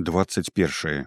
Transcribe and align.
21 0.00 1.06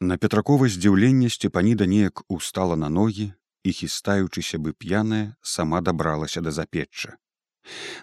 На 0.00 0.16
петракова 0.16 0.64
здзіўленне 0.64 1.28
сцепаніда 1.28 1.84
неяк 1.84 2.22
устала 2.32 2.76
на 2.76 2.88
ногі 2.88 3.26
і 3.68 3.72
хістаючыся 3.76 4.56
бы 4.56 4.72
п'яная 4.72 5.36
сама 5.42 5.80
дабралася 5.84 6.40
да 6.40 6.54
запечча. 6.56 7.18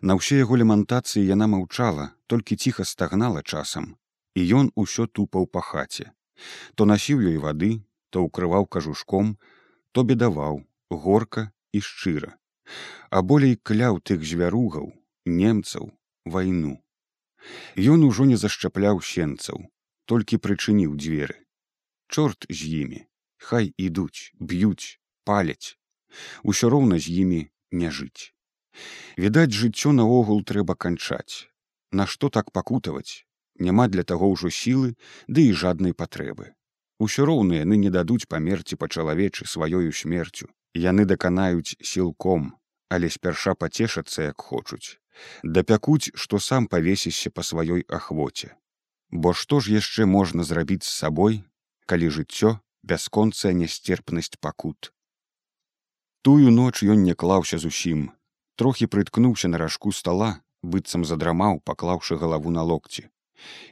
На 0.06 0.14
ўсе 0.20 0.38
яго 0.38 0.60
лемантацыі 0.62 1.26
яна 1.26 1.48
маўчала, 1.50 2.06
толькі 2.30 2.54
ціха 2.56 2.86
стагнала 2.86 3.42
часам, 3.42 3.98
і 4.38 4.46
ён 4.60 4.70
усё 4.76 5.08
тупаў 5.10 5.50
па 5.50 5.64
хаце. 5.66 6.14
То 6.78 6.86
насіў 6.86 7.26
ёй 7.32 7.42
вады, 7.42 7.72
то 8.14 8.22
ўкрываў 8.28 8.70
кажушком, 8.70 9.40
то 9.92 10.06
бедаваў, 10.06 10.62
горка 10.94 11.50
і 11.74 11.82
шчыра. 11.82 12.38
А 13.10 13.26
болей 13.26 13.58
кляў 13.58 13.98
тых 14.06 14.22
звяругаў, 14.22 14.94
немцаў, 15.26 15.90
вайну. 16.30 16.78
Ён 17.78 18.04
ужо 18.04 18.26
не 18.30 18.38
зашчапляў 18.38 19.02
сенцаў, 19.02 19.70
толькі 20.06 20.42
прычыніў 20.44 20.96
дзверы. 21.00 21.38
Чорт 22.10 22.46
з 22.50 22.66
імі, 22.82 23.02
хай 23.38 23.74
ідуць, 23.78 24.34
б'юць, 24.40 25.00
паляць. 25.24 25.78
Усё 26.44 26.70
роўна 26.74 27.00
з 27.00 27.14
імі 27.24 27.42
не 27.72 27.90
жыць. 27.92 28.34
Відаць, 29.18 29.54
жыццё 29.54 29.92
наогул 29.94 30.44
трэба 30.44 30.76
канчаць. 30.76 31.48
Нашто 31.92 32.30
так 32.30 32.52
пакутаваць? 32.52 33.26
Няма 33.60 33.88
для 33.88 34.04
таго 34.04 34.30
ўжо 34.32 34.50
сілы, 34.50 34.96
ды 35.28 35.50
і 35.50 35.54
жаднай 35.54 35.94
патрэбы. 35.94 36.56
Усё 37.00 37.26
роўна 37.26 37.64
яны 37.64 37.78
не 37.78 37.90
дадуць 37.90 38.28
памерці 38.28 38.76
па-чалавечы 38.76 39.46
сваёю 39.46 39.92
смерцю. 39.92 40.50
Яны 40.76 41.06
даканаюць 41.06 41.76
сілком, 41.82 42.56
але 42.90 43.10
спярша 43.10 43.56
пацешацца 43.56 44.32
як 44.32 44.42
хочуць 44.42 45.00
дапякуць, 45.44 46.12
што 46.16 46.40
сам 46.40 46.68
павесішся 46.68 47.30
па 47.30 47.44
сваёй 47.44 47.86
ахвоце. 47.88 48.56
Бо 49.12 49.34
што 49.34 49.60
ж 49.60 49.74
яшчэ 49.74 50.06
можна 50.06 50.44
зрабіць 50.44 50.86
з 50.86 50.94
сабой, 50.94 51.44
калі 51.86 52.10
жыццё 52.14 52.60
бясконцая 52.84 53.54
нясцерпнасць 53.54 54.38
пакут. 54.40 54.94
Тую 56.22 56.52
ноч 56.52 56.84
ён 56.84 57.04
не 57.04 57.16
клаўся 57.16 57.58
зусім, 57.58 58.12
трохі 58.56 58.88
прыткнуўся 58.88 59.48
на 59.48 59.58
ражку 59.58 59.92
стала, 59.92 60.42
быццам 60.62 61.06
задрамаў, 61.06 61.62
паклаўшы 61.66 62.18
галаву 62.18 62.52
на 62.52 62.64
локці. 62.64 63.10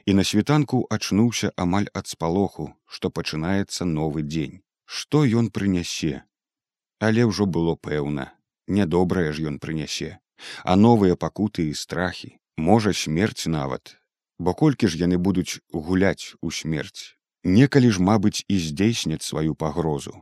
І 0.06 0.14
на 0.16 0.24
світанку 0.24 0.86
ачнуўся 0.90 1.52
амаль 1.56 1.88
ад 1.92 2.08
спалоху, 2.08 2.72
што 2.86 3.10
пачынаецца 3.10 3.84
новы 3.84 4.24
дзень. 4.24 4.64
Што 4.86 5.24
ён 5.28 5.50
прынясе? 5.52 6.24
Але 6.98 7.28
ўжо 7.28 7.44
было 7.44 7.76
пэўна, 7.76 8.32
нядобрае 8.66 9.32
ж 9.36 9.52
ён 9.52 9.60
прынясе 9.60 10.16
а 10.64 10.76
новыя 10.76 11.16
пакуты 11.16 11.68
і 11.70 11.74
страхі 11.74 12.38
можа 12.56 12.92
смерць 12.92 13.46
нават. 13.46 13.96
Бо 14.38 14.54
колькі 14.54 14.88
ж 14.88 14.98
яны 14.98 15.18
будуць 15.18 15.60
гуляць 15.72 16.34
у 16.40 16.50
смерць? 16.50 17.18
Некалі 17.44 17.90
ж 17.90 18.02
мабыць 18.02 18.44
і 18.48 18.58
здзейсняць 18.58 19.26
сваю 19.26 19.54
пагрозу. 19.54 20.14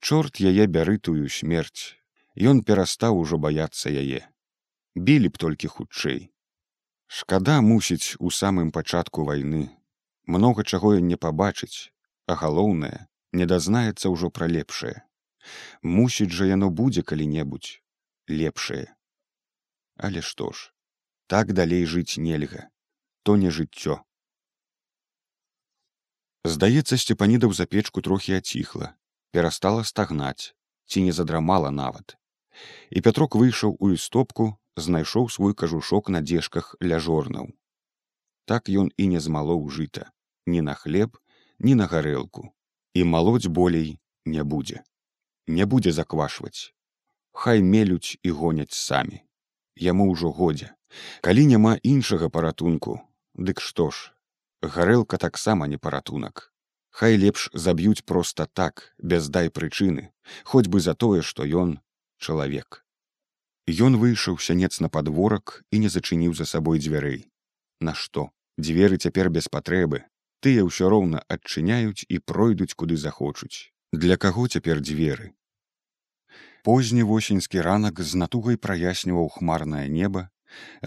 Чорт 0.00 0.40
яе 0.40 0.66
бяры 0.66 0.98
тую 0.98 1.28
смерць. 1.28 1.96
Ён 2.36 2.62
перастаў 2.62 3.18
ужо 3.20 3.38
баяцца 3.38 3.88
яе. 3.90 4.24
Білі 4.94 5.28
б 5.32 5.40
толькі 5.40 5.68
хутчэй. 5.68 6.30
Шкада 7.06 7.60
мусіць 7.60 8.16
у 8.18 8.30
самым 8.30 8.70
пачатку 8.72 9.24
вайны. 9.24 9.68
Многа 10.26 10.64
чаго 10.64 10.96
ён 11.00 11.08
не 11.08 11.16
пабачыць 11.16 11.94
а 12.26 12.34
галоўнае 12.40 13.06
не 13.32 13.46
дазнаецца 13.46 14.08
ўжо 14.08 14.30
пра 14.30 14.48
лепшае. 14.48 14.96
Мусіць 15.82 16.32
жа 16.32 16.48
яно 16.48 16.70
будзе 16.70 17.02
калі-небудзь 17.02 17.80
лепшае 18.28 18.84
Але 19.96 20.22
што 20.22 20.50
ж, 20.50 20.72
так 21.26 21.52
далей 21.52 21.86
жыць 21.86 22.18
нельга, 22.18 22.68
то 23.22 23.36
не 23.36 23.50
жыццё. 23.50 24.02
Здаецца, 26.44 26.98
сцепаніда 27.00 27.48
ў 27.48 27.54
запечку 27.56 28.02
трохі 28.04 28.36
аціхла, 28.36 28.92
перастала 29.32 29.84
стагнаць, 29.86 30.52
ці 30.86 31.06
не 31.06 31.12
задрамала 31.16 31.70
нават. 31.70 32.18
І 32.90 33.00
Пятрок 33.00 33.34
выйшаў 33.40 33.76
у 33.80 33.90
істопку, 33.94 34.58
знайшоў 34.76 35.30
свой 35.30 35.54
кажушок 35.54 36.10
на 36.10 36.20
дзежках 36.20 36.74
ля 36.82 36.98
жорнаў. 36.98 37.54
Так 38.44 38.68
ён 38.68 38.92
і 38.98 39.08
не 39.08 39.20
змалоў 39.24 39.70
жыта, 39.70 40.10
ні 40.46 40.60
на 40.60 40.74
хлеб, 40.74 41.16
ні 41.58 41.74
на 41.74 41.86
гарэлку, 41.88 42.52
і 42.92 43.04
малоць 43.08 43.48
болей 43.48 43.98
не 44.26 44.44
будзе. 44.44 44.84
Не 45.46 45.64
будзе 45.64 45.92
заквашваць. 45.92 46.74
Хай 47.32 47.62
мелюць 47.62 48.20
і 48.22 48.30
гоняць 48.30 48.76
самі 48.76 49.23
яму 49.76 50.10
ўжо 50.12 50.30
годзе. 50.30 50.74
Калі 51.20 51.46
няма 51.46 51.76
іншага 51.82 52.28
паратунку 52.28 53.00
дык 53.34 53.60
што 53.60 53.90
ж? 53.90 54.14
Гарэлка 54.62 55.18
таксама 55.18 55.66
не 55.66 55.78
паратунак. 55.78 56.52
Хай 56.90 57.18
лепш 57.18 57.50
заб'юць 57.52 58.06
проста 58.06 58.46
так 58.46 58.94
без 58.98 59.28
дай 59.28 59.50
прычыны 59.50 60.14
хоць 60.44 60.68
бы 60.68 60.80
за 60.80 60.94
тое 60.94 61.22
што 61.22 61.44
ён 61.44 61.78
чалавек. 62.18 62.84
Ён 63.66 63.96
выйшаў 63.98 64.38
сянец 64.38 64.80
на 64.80 64.88
падворак 64.88 65.64
і 65.70 65.78
не 65.84 65.88
зачыніў 65.88 66.34
за 66.34 66.44
сабой 66.44 66.78
дзвярэй. 66.78 67.26
Нашто 67.80 68.30
дзверы 68.58 68.96
цяпер 68.96 69.30
без 69.30 69.48
патрэбы. 69.48 70.04
Тыя 70.44 70.64
ўсё 70.64 70.88
роўна 70.92 71.24
адчыняюць 71.28 72.04
і 72.08 72.20
пройдуць 72.20 72.76
куды 72.76 72.96
захочуць. 73.00 73.72
Для 73.92 74.16
каго 74.20 74.46
цяпер 74.48 74.80
дзверы 74.84 75.32
Позні 76.64 77.02
восеньскі 77.02 77.60
ранак 77.60 78.00
з 78.00 78.16
натугай 78.16 78.56
праясніваў 78.56 79.26
хмарнае 79.36 79.84
неба, 79.94 80.28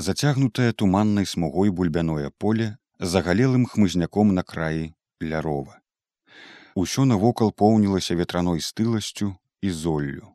зацягнутае 0.05 0.71
туманнай 0.73 1.27
смугой 1.29 1.69
бульбяное 1.69 2.31
поле 2.43 2.69
загалелым 2.97 3.67
хмызняком 3.73 4.33
на 4.33 4.41
краі 4.41 4.87
ля 5.21 5.41
рова. 5.45 5.77
Усё 6.73 7.05
навокал 7.05 7.53
поўнілася 7.63 8.17
ветраной 8.17 8.65
стыласцю 8.69 9.35
і 9.61 9.69
золлю. 9.69 10.33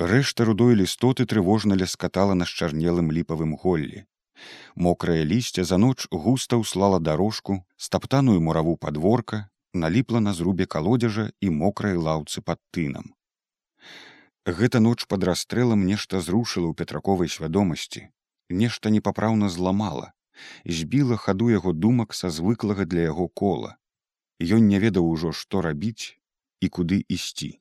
Рэшта 0.00 0.48
рудой 0.48 0.80
лістоты 0.80 1.28
трывожна 1.28 1.76
ляскатала 1.76 2.32
на 2.32 2.48
шчарнелым 2.48 3.12
ліпавым 3.12 3.52
голлі. 3.52 4.06
Мокрае 4.88 5.28
лісце 5.28 5.64
за 5.64 5.76
ноч 5.76 6.08
густа 6.08 6.56
ўслала 6.56 7.02
дарожку, 7.04 7.60
стаптаную 7.76 8.40
мураву 8.40 8.78
падворка, 8.80 9.44
наліпла 9.74 10.24
на 10.24 10.32
зрубе 10.32 10.64
калодзежа 10.64 11.28
і 11.40 11.52
мокрай 11.52 12.00
лаўцы 12.00 12.40
пад 12.40 12.64
тынам. 12.72 13.12
Гэта 14.48 14.80
ноч 14.80 15.04
пад 15.04 15.24
расстрэлам 15.28 15.84
нешта 15.84 16.22
зрушыла 16.24 16.72
ў 16.72 16.74
петраковай 16.80 17.28
свядомасці, 17.28 18.08
нешта 18.48 18.88
непапраўна 18.88 19.52
зламала, 19.52 20.14
збіла 20.64 21.18
хаду 21.20 21.50
яго 21.52 21.74
думак 21.76 22.16
са 22.16 22.30
звыклага 22.32 22.88
для 22.88 23.04
яго 23.12 23.28
кола. 23.28 23.76
Ён 24.40 24.64
не 24.72 24.80
ведаў 24.80 25.04
ужо, 25.04 25.32
што 25.36 25.60
рабіць 25.60 26.16
і 26.64 26.72
куды 26.72 27.04
ісці. 27.12 27.60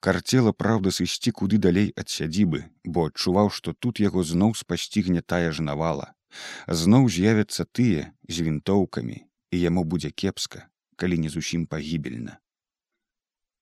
Карцела 0.00 0.56
праўда 0.56 0.88
сысці 0.88 1.36
куды 1.36 1.60
далей 1.60 1.92
ад 2.00 2.08
сядзібы, 2.08 2.64
бо 2.88 3.12
адчуваў, 3.12 3.52
што 3.52 3.76
тут 3.76 4.00
яго 4.00 4.24
зноў 4.24 4.56
спасцігне 4.56 5.20
тая 5.20 5.52
ж 5.52 5.60
навала. 5.60 6.14
Зноў 6.64 7.12
з'явяцца 7.12 7.68
тыя 7.68 8.08
з 8.24 8.48
вінтоўкамі, 8.48 9.20
і 9.52 9.56
яму 9.60 9.84
будзе 9.84 10.08
кепска, 10.08 10.64
калі 10.96 11.20
не 11.20 11.28
зусім 11.28 11.68
пагібельна. 11.68 12.40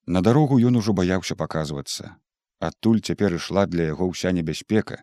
На 0.06 0.22
дарогу 0.22 0.62
ён 0.62 0.78
ужо 0.78 0.94
баяўся 0.94 1.34
паказвацца, 1.34 2.14
адтуль 2.60 3.00
цяпер 3.00 3.38
ішла 3.38 3.66
для 3.66 3.88
яго 3.92 4.10
ўся 4.10 4.32
небяспека. 4.32 5.02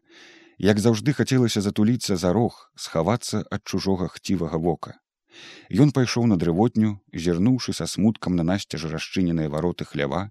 Як 0.58 0.80
заўжды 0.80 1.14
хацелася 1.14 1.62
затуліцца 1.62 2.16
за 2.16 2.32
рог 2.36 2.60
схавацца 2.76 3.44
ад 3.52 3.62
чужога 3.64 4.08
хцівага 4.08 4.58
вока. 4.58 4.96
Ён 5.84 5.92
пайшоў 5.96 6.28
на 6.32 6.38
дрывотню 6.42 6.92
зірнуўшы 7.24 7.74
са 7.80 7.88
смуткам 7.94 8.38
на 8.40 8.44
насцяж 8.50 8.86
расчыненыя 8.92 9.52
вароты 9.56 9.88
хлява 9.90 10.22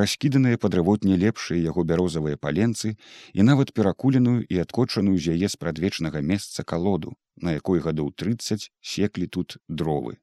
раскіданыя 0.00 0.60
падрывотні 0.64 1.18
лепшыя 1.22 1.58
яго 1.62 1.84
бярозавыя 1.90 2.38
паленцы 2.46 2.92
і 3.32 3.48
нават 3.48 3.72
перакуленую 3.78 4.44
і 4.46 4.60
адкочаную 4.64 5.16
з 5.18 5.34
яе 5.34 5.50
спрадвечнага 5.56 6.22
месца 6.30 6.66
калоду 6.74 7.16
на 7.48 7.56
якой 7.58 7.82
гадоў 7.88 8.12
трыццаць 8.22 8.70
секлі 8.94 9.26
тут 9.38 9.58
дровы 9.82 10.18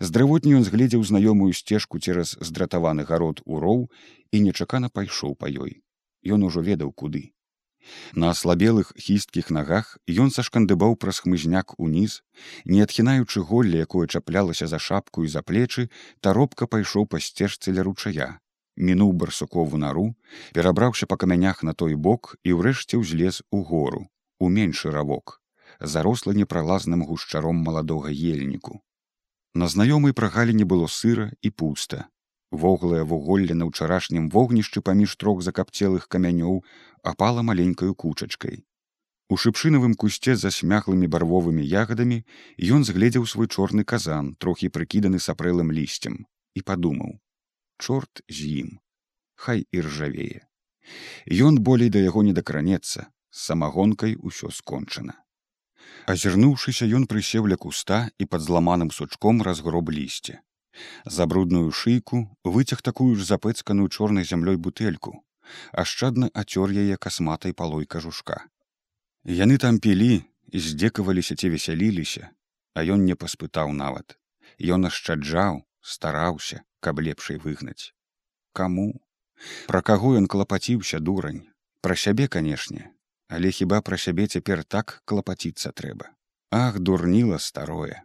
З 0.00 0.10
дрывотні 0.14 0.56
ён 0.58 0.64
згледзеў 0.66 1.04
знаёмую 1.10 1.52
сцежку 1.52 1.98
цераз 1.98 2.34
здратаваны 2.40 3.04
гарод 3.04 3.42
у 3.44 3.60
роў 3.62 3.86
і 4.32 4.40
нечакана 4.48 4.88
пайшоў 4.88 5.36
па 5.38 5.52
ёй. 5.52 5.82
Ён 6.24 6.42
ужо 6.48 6.62
ведаў 6.62 6.92
куды. 6.92 7.32
На 8.14 8.30
аслабелых 8.30 8.92
хісткіх 9.04 9.50
нагах 9.56 9.98
ён 10.24 10.30
сашкандыбаў 10.34 10.94
праз 11.04 11.18
хмызняк 11.24 11.74
уніз, 11.78 12.22
не 12.64 12.82
адхінаючы 12.84 13.42
голле, 13.48 13.82
якое 13.86 14.06
чаплялася 14.06 14.66
за 14.70 14.78
шапку 14.78 15.24
і 15.24 15.32
за 15.34 15.42
плечы, 15.42 15.88
таропка 16.20 16.70
пайшоў 16.74 17.08
па 17.14 17.18
сцежцы 17.18 17.74
ля 17.74 17.82
ручая. 17.88 18.30
Мінуў 18.76 19.12
барсукову 19.22 19.82
нару, 19.84 20.06
перабраўся 20.54 21.06
па 21.06 21.18
камянях 21.24 21.62
на 21.62 21.74
той 21.74 21.98
бок 22.06 22.36
і 22.44 22.54
ўрэшце 22.60 23.02
ўзлез 23.02 23.42
у 23.50 23.62
гору, 23.72 24.06
у 24.38 24.48
меншы 24.48 24.94
равок, 24.94 25.40
зарослы 25.80 26.34
непралазным 26.38 27.04
гушчаром 27.04 27.60
маладога 27.66 28.14
ельніку. 28.14 28.80
На 29.54 29.68
знаёмай 29.68 30.16
прагаліне 30.16 30.64
было 30.64 30.88
сыра 30.88 31.30
і 31.42 31.50
пуста. 31.50 32.08
Воглае 32.50 33.04
вуголле 33.04 33.54
на 33.54 33.68
ўчарашнім 33.68 34.28
вогнішчы 34.32 34.80
паміж 34.80 35.16
трох 35.20 35.42
закапцелых 35.44 36.08
камянёў 36.08 36.64
апала 37.02 37.42
маленькаю 37.42 37.94
кучачкай. 37.94 38.64
У 39.32 39.36
шыпшынавым 39.36 39.94
кусце 39.96 40.36
за 40.36 40.50
смяхлымі 40.52 41.08
барвовымі 41.12 41.64
ягадамі 41.64 42.18
ён 42.76 42.84
згледзеў 42.84 43.24
свой 43.28 43.48
чорны 43.48 43.84
казан, 43.84 44.34
трохі 44.36 44.68
прыкіданы 44.68 45.20
сапрэлым 45.20 45.72
лісцем 45.72 46.26
і 46.54 46.60
падумаў: 46.60 47.16
Чорт 47.78 48.24
з 48.28 48.48
ім, 48.64 48.68
Хай 49.36 49.64
і 49.72 49.80
ржавее. 49.80 50.44
Ён 51.26 51.60
болей 51.60 51.88
да 51.88 51.98
яго 51.98 52.22
не 52.22 52.32
дакранецца, 52.32 53.08
з 53.30 53.38
самагонкай 53.48 54.16
усё 54.16 54.50
скончана. 54.50 55.21
Азірнуўшыся, 56.12 56.86
ён 56.98 57.06
прысеў 57.10 57.46
ля 57.52 57.56
куста 57.56 58.08
і 58.18 58.26
пад 58.26 58.42
зламаным 58.42 58.90
сучком 58.90 59.42
разгроб 59.42 59.90
лісце. 59.90 60.40
За 61.04 61.26
брудную 61.26 61.70
шыйку 61.70 62.24
выцяг 62.44 62.82
такую 62.82 63.14
ж 63.16 63.26
запэцканую 63.28 63.88
чорнай 63.88 64.24
зямлёй 64.24 64.56
бутэльку, 64.56 65.20
ашчадна 65.72 66.30
ацёр 66.34 66.72
яе 66.72 66.96
касматай 66.96 67.52
палой 67.52 67.86
кажушка. 67.86 68.48
Яны 69.24 69.58
там 69.58 69.78
пілі, 69.78 70.24
здзекаваліся 70.52 71.36
ці 71.36 71.52
весяліліся, 71.54 72.32
а 72.74 72.82
ён 72.82 73.04
не 73.04 73.14
паспытаў 73.14 73.72
нават. 73.76 74.18
Ён 74.58 74.88
ашчаджаў, 74.88 75.62
стараўся, 75.80 76.64
каб 76.80 77.00
лепшай 77.00 77.36
выгнаць. 77.36 77.94
Каму? 78.52 78.90
Пра 79.66 79.82
каго 79.82 80.16
ён 80.16 80.26
клапаціўся 80.26 80.98
дурань, 80.98 81.46
Пра 81.82 81.96
сябе, 81.96 82.28
канешне, 82.28 82.92
але 83.32 83.50
хіба 83.50 83.80
пра 83.80 83.96
сябе 83.96 84.26
цяпер 84.28 84.60
так 84.64 85.00
клапаціцца 85.08 85.72
трэба. 85.72 86.12
Ах, 86.52 86.78
дурніла 86.78 87.38
старое. 87.40 88.04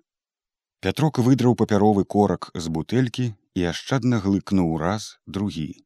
Пятрок 0.80 1.20
выдраў 1.20 1.58
папяровы 1.60 2.06
корак 2.16 2.48
з 2.56 2.72
бутэлькі 2.72 3.26
і 3.60 3.66
ашчадна 3.72 4.22
глыкнуў 4.24 4.78
раз 4.80 5.10
другі. 5.26 5.84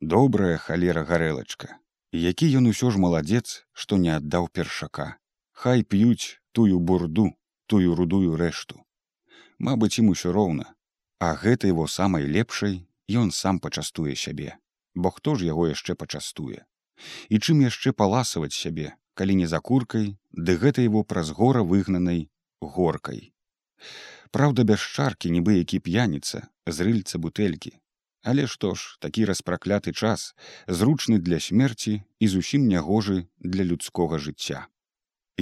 Добрая 0.00 0.56
халера 0.56 1.04
гарэлачка, 1.04 1.76
які 2.16 2.48
ён 2.62 2.72
усё 2.72 2.88
ж 2.94 3.02
маладзец, 3.04 3.66
што 3.72 4.00
не 4.00 4.16
аддаў 4.16 4.48
першака. 4.48 5.08
Хай 5.52 5.84
п'юць 5.84 6.40
тую 6.56 6.80
бурду, 6.80 7.28
тую 7.66 7.94
рудую 7.94 8.40
рэшту. 8.40 8.80
Мабыць, 9.58 9.98
ім 10.00 10.16
усё 10.16 10.32
роўна, 10.32 10.72
а 11.20 11.36
гэта 11.36 11.68
его 11.68 11.86
самай 11.86 12.24
лепшай 12.24 12.80
ён 13.10 13.36
сам 13.36 13.60
пачастуе 13.60 14.16
сябе, 14.16 14.56
бо 14.94 15.12
хто 15.12 15.36
ж 15.36 15.44
яго 15.52 15.68
яшчэ 15.68 15.94
пачастуе. 15.94 16.64
І 17.28 17.38
чым 17.38 17.62
яшчэ 17.66 17.92
паласаваць 17.92 18.56
сябе, 18.56 18.94
калі 19.14 19.36
не 19.42 19.46
за 19.46 19.60
куркай, 19.60 20.16
ды 20.32 20.56
гэта 20.56 20.82
его 20.82 21.04
праз 21.04 21.30
гора 21.30 21.62
выгнанай 21.62 22.28
горкай. 22.60 23.32
Праўда, 24.30 24.64
без 24.64 24.80
шаркі 24.80 25.30
нібы 25.30 25.60
які 25.60 25.78
п'яніца 25.80 26.48
з 26.66 26.76
рыльца 26.86 27.18
бутэлькі, 27.18 27.76
Але 28.22 28.46
што 28.46 28.74
ж 28.78 28.96
такі 29.02 29.24
распракляты 29.26 29.92
час 29.92 30.34
зручны 30.66 31.18
для 31.18 31.40
смерці 31.40 32.02
і 32.22 32.28
зусім 32.28 32.68
нягожы 32.70 33.26
для 33.38 33.66
людскога 33.66 34.18
жыцця. 34.22 34.66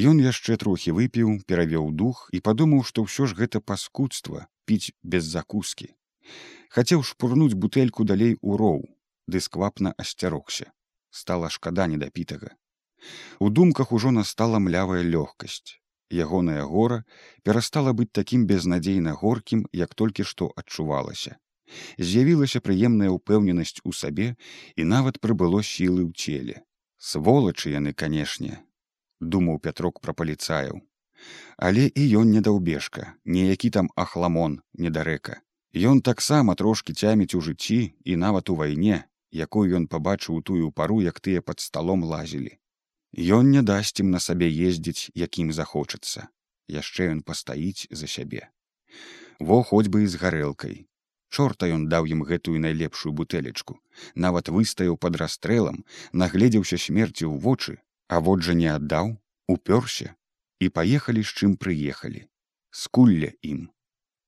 Ён 0.01 0.23
яшчэ 0.25 0.57
трохі 0.57 0.97
выпіў, 0.97 1.45
перавёў 1.45 1.93
дух 1.93 2.31
і 2.33 2.41
падумаў, 2.41 2.85
што 2.89 3.05
ўсё 3.05 3.29
ж 3.29 3.37
гэта 3.37 3.61
паскудства 3.61 4.49
піць 4.65 4.97
без 5.03 5.29
закускі. 5.29 5.93
Хацеў 6.73 7.05
шпурнуць 7.05 7.59
бутэльку 7.59 8.09
далей 8.09 8.39
у 8.41 8.57
роў, 8.57 8.89
ды 9.29 9.45
сквапна 9.45 9.93
асцярогся. 9.99 10.73
Стала 11.11 11.51
шкада 11.51 11.87
недапітага. 11.87 12.55
У 13.39 13.51
думках 13.51 13.93
ужо 13.93 14.11
настала 14.11 14.59
млявая 14.59 15.03
лёгкасць. 15.03 15.79
Ягоная 16.11 16.65
гора 16.65 17.05
перастала 17.45 17.93
быць 17.93 18.11
такім 18.12 18.47
безнадзейна 18.47 19.12
горкім, 19.15 19.67
як 19.73 19.95
толькі 19.95 20.25
што 20.25 20.51
адчувалася. 20.57 21.39
З'явілася 21.99 22.61
прыемная 22.61 23.15
ўпэўненасць 23.15 23.79
у 23.85 23.93
сабе 23.93 24.35
і 24.77 24.85
нават 24.85 25.21
прыбыло 25.23 25.62
сілы 25.62 26.03
ў 26.03 26.12
целе. 26.15 26.57
Сволачы 26.99 27.71
яны 27.71 27.95
канешне 27.95 28.59
думаў 29.21 29.61
пятрок 29.61 30.01
пра 30.01 30.12
паліцаяў 30.17 30.81
але 31.57 31.87
і 31.95 32.03
ён 32.21 32.33
не 32.33 32.41
даўбежка 32.41 33.15
неякі 33.25 33.71
там 33.71 33.91
ахламон 33.97 34.61
недарэка. 34.73 35.41
Ён 35.77 36.01
таксама 36.03 36.57
трошки 36.57 36.93
цяміць 36.93 37.35
у 37.37 37.41
жыцці 37.41 37.95
і 38.05 38.17
нават 38.17 38.51
у 38.51 38.57
вайне 38.57 39.05
якую 39.32 39.67
ён 39.79 39.87
пабачыў 39.87 40.37
у 40.37 40.43
тую 40.43 40.71
пару 40.73 41.00
як 41.03 41.21
тыя 41.21 41.43
пад 41.43 41.61
сталом 41.61 42.05
лазілі. 42.05 42.59
Ён 43.38 43.50
не 43.50 43.62
дасць 43.62 43.99
ім 44.00 44.11
на 44.11 44.21
сабе 44.21 44.50
ездзіць 44.50 45.11
якім 45.15 45.53
захочацца. 45.53 46.29
Яшчэ 46.69 47.11
ён 47.17 47.23
пастаіць 47.23 47.87
за 47.91 48.06
сябе. 48.06 48.49
Во 49.41 49.62
хоць 49.62 49.88
бы 49.88 50.05
і 50.05 50.06
з 50.06 50.21
гарэлкай. 50.23 50.87
Чорта 51.31 51.67
ён 51.67 51.87
даў 51.91 52.06
ім 52.06 52.23
гэтую 52.27 52.59
найлепшую 52.59 53.12
бутэлечку. 53.12 53.79
Нават 54.15 54.49
выстаяў 54.49 54.97
под 54.97 55.17
расстрэлам 55.17 55.85
нагледзеўся 56.12 56.79
смерці 56.79 57.26
ў 57.26 57.38
вочы 57.38 57.79
а 58.11 58.19
вот 58.19 58.43
жа 58.43 58.55
не 58.59 58.67
аддаў 58.67 59.12
упёрся 59.55 60.15
і 60.59 60.69
паехалі 60.76 61.23
з 61.23 61.31
чым 61.31 61.53
прыехалі. 61.65 62.26
Скулля 62.75 63.31
ім. 63.47 63.71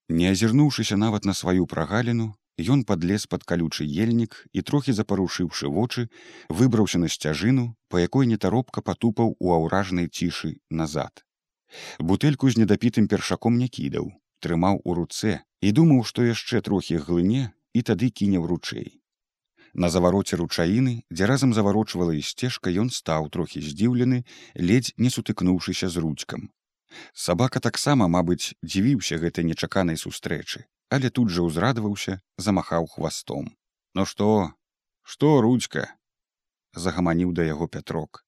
Не 0.08 0.30
азірнуўшыся 0.30 0.96
нават 0.96 1.26
на 1.26 1.34
сваю 1.34 1.66
прагаліну 1.66 2.28
ён 2.60 2.84
падлез 2.88 3.26
пад 3.26 3.44
калючы 3.44 3.84
ельнік 3.84 4.38
і 4.52 4.62
трохі 4.62 4.96
запарушыўшы 4.96 5.68
вочы 5.76 6.08
выбраўся 6.48 6.98
на 7.02 7.08
сцяжыну 7.08 7.68
па 7.88 8.00
якой 8.00 8.26
нетаропка 8.32 8.82
патупаў 8.82 9.36
у 9.38 9.54
аўражнай 9.58 10.08
цішы 10.08 10.56
назад 10.70 11.24
бутэльку 11.98 12.50
з 12.50 12.64
недапітым 12.64 13.08
першаком 13.08 13.56
не 13.62 13.68
кідаў 13.68 14.12
трымаў 14.42 14.82
у 14.84 14.94
руцэ 14.98 15.38
і 15.62 15.70
думаў, 15.78 16.02
што 16.10 16.26
яшчэ 16.26 16.60
трохі 16.66 16.98
глыне 17.06 17.54
і 17.72 17.82
тады 17.86 18.10
кіне 18.10 18.42
ў 18.42 18.46
ручэй. 18.50 18.88
На 19.72 19.88
завароце 19.88 20.36
ручаіны, 20.36 21.06
дзе 21.08 21.28
разам 21.30 21.54
заварочвала 21.56 22.12
і 22.18 22.20
сцежка, 22.20 22.68
ён 22.82 22.90
стаў 22.92 23.30
трохі 23.32 23.62
здзіўлены, 23.64 24.26
ледзь 24.58 24.92
не 24.98 25.08
сутыкнуўшыся 25.14 25.88
з 25.88 26.02
ручкам. 26.04 26.50
Сабака 27.16 27.62
таксама, 27.64 28.04
мабыць, 28.04 28.52
дзівіўся 28.60 29.16
гэтай 29.22 29.48
нечаканай 29.48 29.96
сустрэчы, 29.96 30.66
але 30.96 31.10
тут 31.10 31.32
жа 31.34 31.46
ўзрадаваўся, 31.48 32.18
замахаў 32.36 32.90
хвастом. 32.96 33.48
Ну 33.94 34.04
што, 34.04 34.52
што 35.02 35.40
ручка? 35.40 35.88
загаманіў 36.72 37.32
да 37.36 37.44
яго 37.44 37.68
пятрок. 37.68 38.24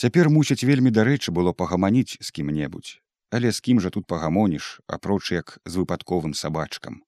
Цяпер 0.00 0.30
мусіць 0.32 0.64
вельмі 0.64 0.92
дарэчы 0.92 1.32
было 1.32 1.52
пагаманіць 1.52 2.16
з 2.20 2.28
кім-небудзь 2.36 3.00
але 3.34 3.50
з 3.52 3.60
кім 3.66 3.80
жа 3.82 3.90
тут 3.94 4.06
пагамоніш 4.06 4.66
апроч 4.96 5.32
як 5.34 5.58
з 5.64 5.82
выпадковым 5.82 6.34
сабачкам 6.40 7.00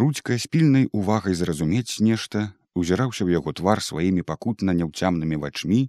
ручка 0.00 0.38
з 0.44 0.50
пільнай 0.54 0.88
увагай 1.00 1.36
зразумець 1.40 2.02
нешта 2.06 2.42
узіраўся 2.82 3.22
ў 3.22 3.38
яго 3.38 3.54
твар 3.60 3.82
сваімі 3.88 4.26
пакутна 4.30 4.74
няўцямнымі 4.80 5.38
вачмі 5.44 5.80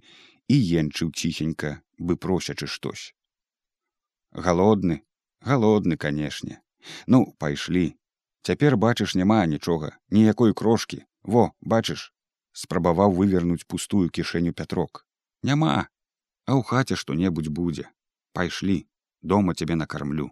і 0.56 0.58
енчыў 0.82 1.10
ціхенька 1.22 1.72
бы 1.98 2.16
просячы 2.26 2.70
штось 2.74 3.04
галодны 4.46 5.00
галодны 5.50 5.98
канешне 6.06 6.60
ну 7.06 7.24
пайшлі. 7.38 7.94
Цяпер 8.42 8.76
бачыш 8.76 9.14
няма 9.14 9.46
нічога 9.46 9.94
ніякой 10.10 10.54
крошки 10.54 11.04
во 11.22 11.52
бачыш? 11.60 12.12
Спрабаваў 12.52 13.14
вывернуць 13.16 13.64
пустую 13.64 14.10
кішэню 14.10 14.52
пятрок. 14.52 15.06
Няма. 15.42 15.88
А 16.46 16.50
ў 16.58 16.62
хаце 16.66 16.98
што-небудзь 17.00 17.48
будзе. 17.48 17.88
Пайшлі. 18.36 18.84
Дома 19.22 19.54
цябе 19.54 19.78
накармлю. 19.78 20.30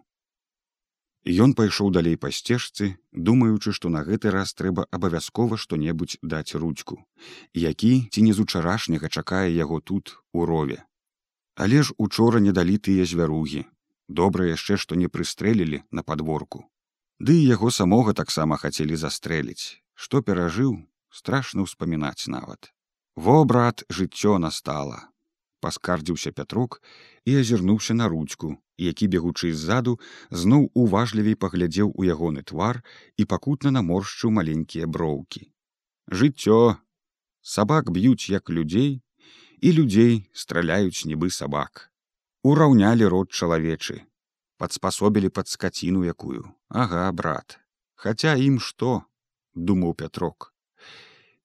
Ён 1.23 1.53
пайшоў 1.53 1.91
далей 1.93 2.17
па 2.17 2.31
сцежцы, 2.33 2.97
думаючы, 3.13 3.71
што 3.77 3.89
на 3.93 4.01
гэты 4.03 4.31
раз 4.33 4.53
трэба 4.57 4.87
абавязкова 4.89 5.57
што-небудзь 5.57 6.17
даць 6.21 6.57
ручку, 6.57 6.97
які 7.53 8.09
ці 8.09 8.21
не 8.25 8.33
з 8.33 8.41
учарашняга 8.41 9.09
чакае 9.09 9.53
яго 9.53 9.79
тут 9.79 10.17
у 10.33 10.45
рове. 10.45 10.81
Але 11.55 11.83
ж 11.83 11.93
учора 11.97 12.41
не 12.41 12.51
далі 12.51 12.77
тыя 12.77 13.05
звяругі. 13.05 13.65
Добра 14.19 14.45
яшчэ, 14.47 14.75
што 14.75 14.99
не 14.99 15.07
прыстрэлілі 15.07 15.83
на 15.97 16.03
падворку. 16.03 16.65
Ды 17.23 17.35
і 17.39 17.47
яго 17.47 17.71
самога 17.71 18.13
таксама 18.17 18.57
хацелі 18.59 18.97
застрэліць, 18.99 19.79
што 19.95 20.19
перажыў, 20.19 20.73
страшна 21.19 21.63
ўспамінаць 21.63 22.27
нават. 22.33 22.73
Во 23.15 23.35
брат 23.51 23.83
жыццё 23.87 24.35
настала, 24.45 24.97
паскардзіўся 25.63 26.31
пятрук 26.35 26.81
і 27.23 27.37
азірнуўся 27.43 27.95
на 27.95 28.09
ручку, 28.11 28.57
які 28.77 29.07
бегучы 29.13 29.53
ззаду 29.53 29.95
зноў 30.43 30.67
уважлівей 30.73 31.37
паглядзеў 31.45 31.93
у 31.95 32.07
ягоны 32.15 32.43
твар 32.51 32.81
і 33.15 33.27
пакутна 33.35 33.71
наморшчыў 33.77 34.33
маленькія 34.39 34.91
броўкі. 34.97 35.45
Жыццё 36.11 36.59
сабак 37.41 37.93
б'юць 37.95 38.27
як 38.33 38.49
людзей 38.49 38.91
і 39.61 39.71
людзей 39.79 40.27
страляюць 40.33 41.05
нібы 41.05 41.31
сабак. 41.31 41.90
Ураўнялі 42.43 43.05
род 43.05 43.29
чалавечы, 43.29 44.01
падспасобілі 44.57 45.29
пад 45.29 45.47
скаціну 45.47 46.01
якую, 46.05 46.49
ага 46.69 47.05
брат, 47.11 47.59
Хаця 47.95 48.33
ім 48.33 48.57
што, 48.57 49.05
думаў 49.53 49.93
пятрок. 49.93 50.49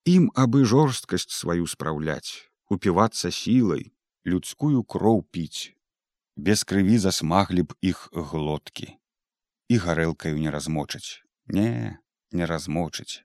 Ім 0.08 0.30
абы 0.32 0.64
жорсткасць 0.64 1.28
сваю 1.36 1.68
спраўляць, 1.68 2.48
упівацца 2.72 3.28
сілай, 3.28 3.92
людскую 4.24 4.82
кроў 4.84 5.22
піць. 5.30 5.76
Без 6.36 6.64
крыві 6.64 6.96
засмаглі 6.96 7.68
б 7.68 7.76
іх 7.80 8.08
глоткі. 8.12 8.88
І 9.68 9.76
гарэлкаю 9.84 10.36
не 10.40 10.50
размочыць. 10.50 11.20
Не 11.48 12.00
не 12.32 12.46
размочыць. 12.48 13.24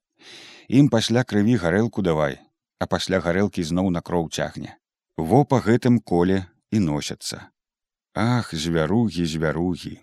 Ім 0.67 0.89
пасля 0.89 1.23
крыві 1.23 1.55
гарэлку 1.55 2.03
давай 2.03 2.39
а 2.81 2.87
пасля 2.89 3.21
гарэлкі 3.21 3.61
зноў 3.61 3.91
на 3.93 4.01
кроў 4.01 4.27
цягне. 4.33 4.73
Во 5.17 5.45
па 5.45 5.61
гэтым 5.61 6.01
коле 6.01 6.37
і 6.73 6.81
носяцца. 6.81 7.53
Ах, 8.13 8.53
звяругі, 8.53 9.25
звяругі. 9.25 9.95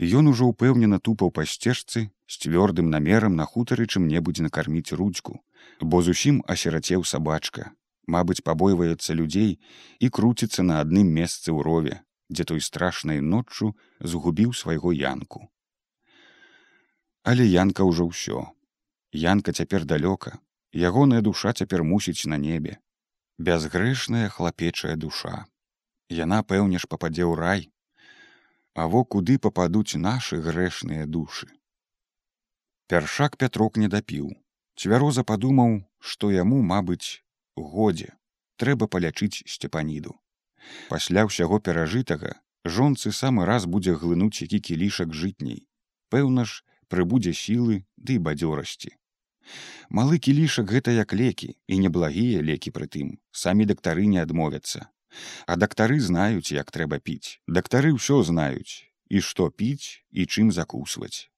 Ён 0.00 0.32
ужо 0.32 0.48
ўпэўнена 0.50 0.98
тупаў 0.98 1.30
па 1.30 1.44
сцежцы 1.44 2.08
з 2.08 2.34
цвёрдым 2.40 2.88
намерам 2.90 3.36
на 3.36 3.44
хутары 3.44 3.84
чым-небудзь 3.86 4.42
накарміць 4.42 4.96
ручку, 4.96 5.44
бо 5.80 6.02
зусім 6.02 6.40
асірацеў 6.48 7.04
сабачка, 7.04 7.72
Мабыць, 8.06 8.44
пабойваецца 8.44 9.14
людзей 9.16 9.60
і 9.98 10.10
круціцца 10.10 10.62
на 10.62 10.80
адным 10.84 11.08
месцы 11.08 11.48
ў 11.48 11.64
рове, 11.64 11.94
дзе 12.28 12.44
той 12.44 12.60
страшнай 12.60 13.20
ноччу 13.20 13.72
згубіў 14.00 14.52
свайго 14.52 14.92
янку. 14.92 15.48
Але 17.24 17.48
янка 17.48 17.84
ўжо 17.88 18.08
ўсё. 18.12 18.44
Янка 19.12 19.56
цяпер 19.56 19.88
далёка, 19.88 20.36
ягоная 20.72 21.20
душа 21.20 21.52
цяпер 21.52 21.84
мусіць 21.84 22.28
на 22.28 22.36
небе. 22.36 22.76
Бязгрэшная 23.38 24.28
хлапечая 24.28 24.96
душа. 24.96 25.46
Яна 26.10 26.42
пэўне 26.42 26.78
ж 26.78 26.90
пападзе 26.90 27.24
ў 27.24 27.34
рай, 27.38 27.70
А 28.74 28.88
во 28.90 29.04
куды 29.04 29.38
пападуць 29.38 29.94
нашы 29.94 30.40
грэшныя 30.42 31.06
душы. 31.06 31.46
Пяршак 32.90 33.36
пятрок 33.38 33.78
не 33.78 33.86
дапіў. 33.86 34.34
Цвяроза 34.74 35.22
падумаў, 35.22 35.86
што 36.00 36.32
яму, 36.34 36.58
мабыць, 36.58 37.22
годзе. 37.54 38.10
Трэба 38.58 38.90
палячыць 38.90 39.46
сцепаніду 39.46 40.18
пасля 40.88 41.24
ўсяго 41.28 41.60
перажытага 41.68 42.34
жонцы 42.76 43.12
самы 43.12 43.46
раз 43.50 43.66
будзе 43.74 43.94
глынуць 44.02 44.40
які 44.42 44.60
кілішак 44.68 45.14
жытняй 45.22 45.64
пэўна 46.14 46.44
ж 46.50 46.62
прыбудзе 46.92 47.32
сілы 47.34 47.82
ды 47.96 48.18
бадзёрасці. 48.26 48.92
Малы 49.90 50.18
кілішак 50.26 50.70
гэта 50.70 50.94
як 50.96 51.12
лекі 51.12 51.50
і 51.66 51.78
неблагія 51.84 52.40
лекі 52.40 52.70
прытым. 52.76 53.18
Самі 53.30 53.66
дактары 53.68 54.06
не 54.12 54.20
адмовяцца 54.22 54.88
а 55.46 55.56
дактары 55.56 56.00
знаюць 56.00 56.52
як 56.52 56.70
трэба 56.70 56.98
піць. 56.98 57.40
Дактары 57.46 57.94
ўсё 57.94 58.22
знаюць 58.22 58.86
і 59.08 59.20
што 59.20 59.50
піць 59.50 60.02
і 60.10 60.26
чым 60.26 60.50
закусваць. 60.52 61.30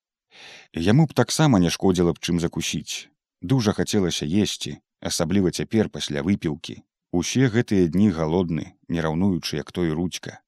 Яму 0.73 1.07
б 1.07 1.17
таксама 1.17 1.59
не 1.59 1.71
шкодзіла 1.71 2.13
б 2.13 2.21
чым 2.21 2.41
закусіць. 2.41 3.09
Дужа 3.43 3.73
хацелася 3.73 4.27
есці 4.27 4.79
асабліва 5.01 5.51
цяпер 5.51 5.89
пасля 5.89 6.23
выпіўкі. 6.23 6.83
Усе 7.13 7.49
гэтыя 7.53 7.89
дні 7.89 8.11
галодны 8.11 8.75
не 8.89 9.01
раўнуючы 9.01 9.57
як 9.63 9.73
той 9.73 9.93
ручка 9.93 10.41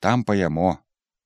там 0.00 0.24
паямо. 0.24 0.78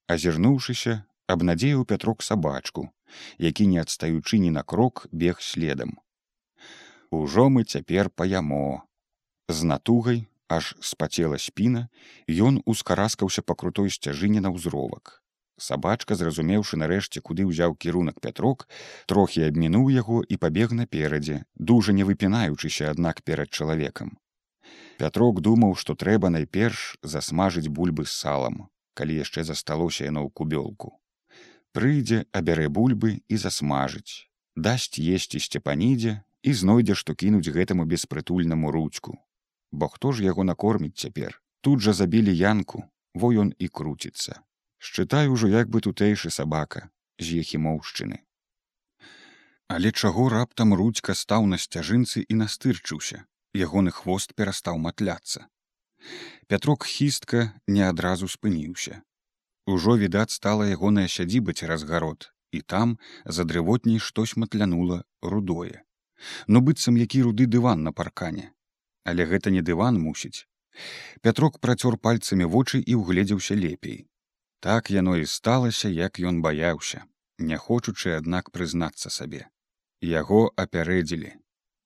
Азірнуўшыся 0.08 1.04
абнадзеяў 1.30 1.84
пятрок 1.88 2.22
сабачку 2.22 2.90
які 3.38 3.66
не 3.66 3.80
адстаючы 3.80 4.38
ні 4.38 4.50
на 4.50 4.62
крок 4.62 5.06
бег 5.12 5.40
следам. 5.40 5.98
Ужо 7.10 7.48
мы 7.48 7.64
цяпер 7.64 8.10
паямо. 8.10 8.82
З 9.48 9.64
натугай 9.64 10.26
аж 10.58 10.74
спацела 10.92 11.40
спіна 11.46 11.88
ён 12.50 12.62
ускараскаўся 12.74 13.42
па 13.42 13.58
крутой 13.64 13.90
сцяжыне 13.98 14.44
на 14.44 14.54
ўзровак 14.54 15.18
Сабачка, 15.62 16.16
зразумеўшы 16.18 16.78
нарэшце, 16.80 17.20
куды 17.20 17.44
ўзяў 17.46 17.76
кірунак 17.84 18.18
пятрок, 18.24 18.66
трохі 19.06 19.44
абмінуў 19.48 19.90
яго 19.94 20.22
і 20.24 20.38
пабег 20.44 20.72
наперадзе, 20.78 21.44
дужа 21.54 21.92
не 21.92 22.06
выпінаючыся 22.08 22.90
аднак 22.90 23.22
перад 23.22 23.52
чалавекам. 23.52 24.16
Пятрок 24.98 25.40
думаў, 25.40 25.76
што 25.76 25.94
трэба 25.94 26.32
найперш 26.34 26.96
засмажыць 27.14 27.68
бульбы 27.68 28.08
з 28.08 28.16
салам, 28.16 28.58
калі 28.98 29.22
яшчэ 29.22 29.44
засталося 29.44 30.08
яно 30.08 30.26
ў 30.26 30.34
кубёлку. 30.34 30.98
Прыйдзе, 31.76 32.24
абярэ 32.32 32.68
бульбы 32.68 33.20
і 33.28 33.36
засмажыць, 33.44 34.28
дасць 34.56 34.98
есці 34.98 35.38
сцепанідзе 35.38 36.20
і 36.42 36.52
знойдзе, 36.52 36.98
што 36.98 37.14
кінуць 37.14 37.48
гэтаму 37.54 37.86
беспрытульнаму 37.86 38.74
ручку. 38.74 39.20
Бо 39.72 39.88
хто 39.88 40.12
ж 40.12 40.24
яго 40.24 40.44
накорміць 40.44 40.98
цяпер? 41.04 41.40
Тут 41.60 41.80
жа 41.80 41.92
забілі 41.92 42.36
янку, 42.36 42.84
во 43.14 43.32
ён 43.32 43.54
і 43.58 43.68
круціцца. 43.68 44.42
Счытай 44.78 45.28
ужо 45.28 45.48
як 45.48 45.70
бы 45.70 45.80
тутэйшы 45.80 46.30
сабака 46.30 46.90
з 47.18 47.40
ехімоўшчыны 47.44 48.22
але 49.74 49.92
чаго 49.92 50.28
раптам 50.28 50.74
рудзька 50.74 51.14
стаў 51.16 51.46
на 51.52 51.58
сцяжынцы 51.64 52.22
і 52.22 52.34
настырчыўся? 52.40 53.24
Ягоны 53.56 53.92
хвост 53.98 54.34
перастаў 54.36 54.78
матляцца. 54.84 55.48
Пятрок 56.48 56.84
хістка 56.84 57.42
не 57.66 57.82
адразу 57.88 58.28
спыніўся. 58.28 59.00
Ужо 59.66 59.96
відаць 59.96 60.36
стала 60.36 60.68
ягоная 60.68 61.08
сядзіба 61.08 61.56
цераз 61.56 61.84
гарод 61.88 62.32
і 62.52 62.60
там 62.60 62.98
за 63.24 63.44
дрывотней 63.48 63.98
штось 63.98 64.36
матлянула 64.36 65.04
рудое. 65.22 65.84
Ну 66.46 66.60
быццам 66.60 66.98
які 67.00 67.22
руды 67.28 67.46
дыван 67.46 67.82
на 67.88 67.92
паркане 67.92 68.52
але 69.04 69.26
гэта 69.34 69.50
не 69.50 69.62
дыван 69.62 70.00
мусіць 70.06 70.46
пятрок 71.20 71.60
працёр 71.66 71.98
пальцамі 71.98 72.48
вочы 72.56 72.80
і 72.80 72.98
ўгледзеўся 73.02 73.58
лепей 73.58 74.00
Так 74.62 74.90
яно 74.94 75.16
і 75.18 75.24
сталася, 75.26 75.88
як 75.88 76.18
ён 76.22 76.36
баяўся, 76.42 76.98
не 77.38 77.56
хочучы, 77.62 78.12
аднак 78.16 78.50
прызнацца 78.54 79.10
сабе. 79.10 79.40
Яго 80.00 80.42
апярэдзілі. 80.64 81.32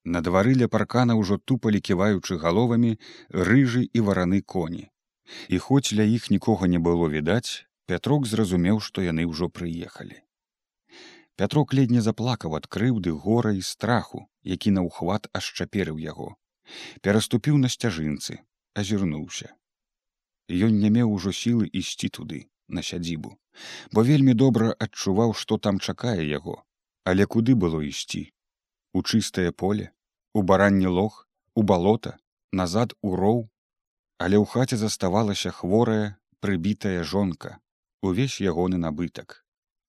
На 0.05 0.21
двары 0.27 0.53
ля 0.61 0.69
паркана 0.75 1.17
ўжо 1.17 1.39
тупалі 1.53 1.81
ківаючы 1.81 2.37
галовамі 2.43 2.91
рыжы 3.49 3.89
і 4.01 4.05
вараны 4.09 4.43
коні. 4.55 4.85
І 5.49 5.59
хоць 5.69 5.97
ля 5.97 6.05
іх 6.05 6.29
нікога 6.35 6.69
не 6.69 6.79
было 6.89 7.09
відаць, 7.17 7.65
Пятрок 7.87 8.27
зразумеў, 8.27 8.81
што 8.85 9.01
яны 9.01 9.25
ўжо 9.31 9.49
прыехалі. 9.49 10.21
Пятрок 11.41 11.73
ледне 11.79 12.03
заплакаў 12.05 12.57
ад 12.59 12.67
крыўды 12.77 13.13
гора 13.27 13.53
і 13.57 13.63
страху, 13.63 14.27
які 14.43 14.75
на 14.77 14.83
ўхват 14.85 15.31
ашчаперыў 15.33 15.97
яго. 16.05 16.35
Пераступіў 17.03 17.59
на 17.63 17.69
сцяжынцы, 17.73 18.39
азірнуўся. 18.75 19.55
Ён 20.49 20.79
не 20.83 20.91
меў 20.95 21.13
ужо 21.17 21.33
сілы 21.33 21.67
ісці 21.81 22.09
туды 22.09 22.47
на 22.69 22.83
сядзібу, 22.83 23.35
бо 23.93 24.03
вельмі 24.03 24.35
добра 24.35 24.75
адчуваў, 24.87 25.35
што 25.35 25.59
там 25.59 25.81
чакае 25.81 26.27
яго, 26.27 26.63
але 27.05 27.27
куды 27.27 27.55
было 27.55 27.83
ісці? 27.83 28.23
У 28.93 29.03
чыстае 29.03 29.51
поле 29.53 29.91
у 30.35 30.43
баранні 30.43 30.87
лог 30.87 31.29
у 31.55 31.63
балота 31.63 32.17
назад 32.53 32.95
у 33.03 33.17
роў? 33.17 33.49
Але 34.19 34.37
ў 34.41 34.47
хаце 34.49 34.77
заставалася 34.81 35.51
хворая 35.51 36.17
прыбітая 36.41 37.03
жонка 37.03 37.59
увесь 38.03 38.41
ягоны 38.41 38.79
набытак. 38.79 39.43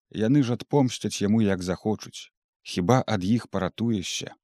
Яны 0.10 0.44
ж 0.44 0.58
адпомсцяць 0.58 1.22
яму 1.22 1.42
як 1.42 1.64
захочуць. 1.64 2.32
Хіба 2.64 3.04
ад 3.08 3.24
іх 3.24 3.48
паратуешся 3.48 4.36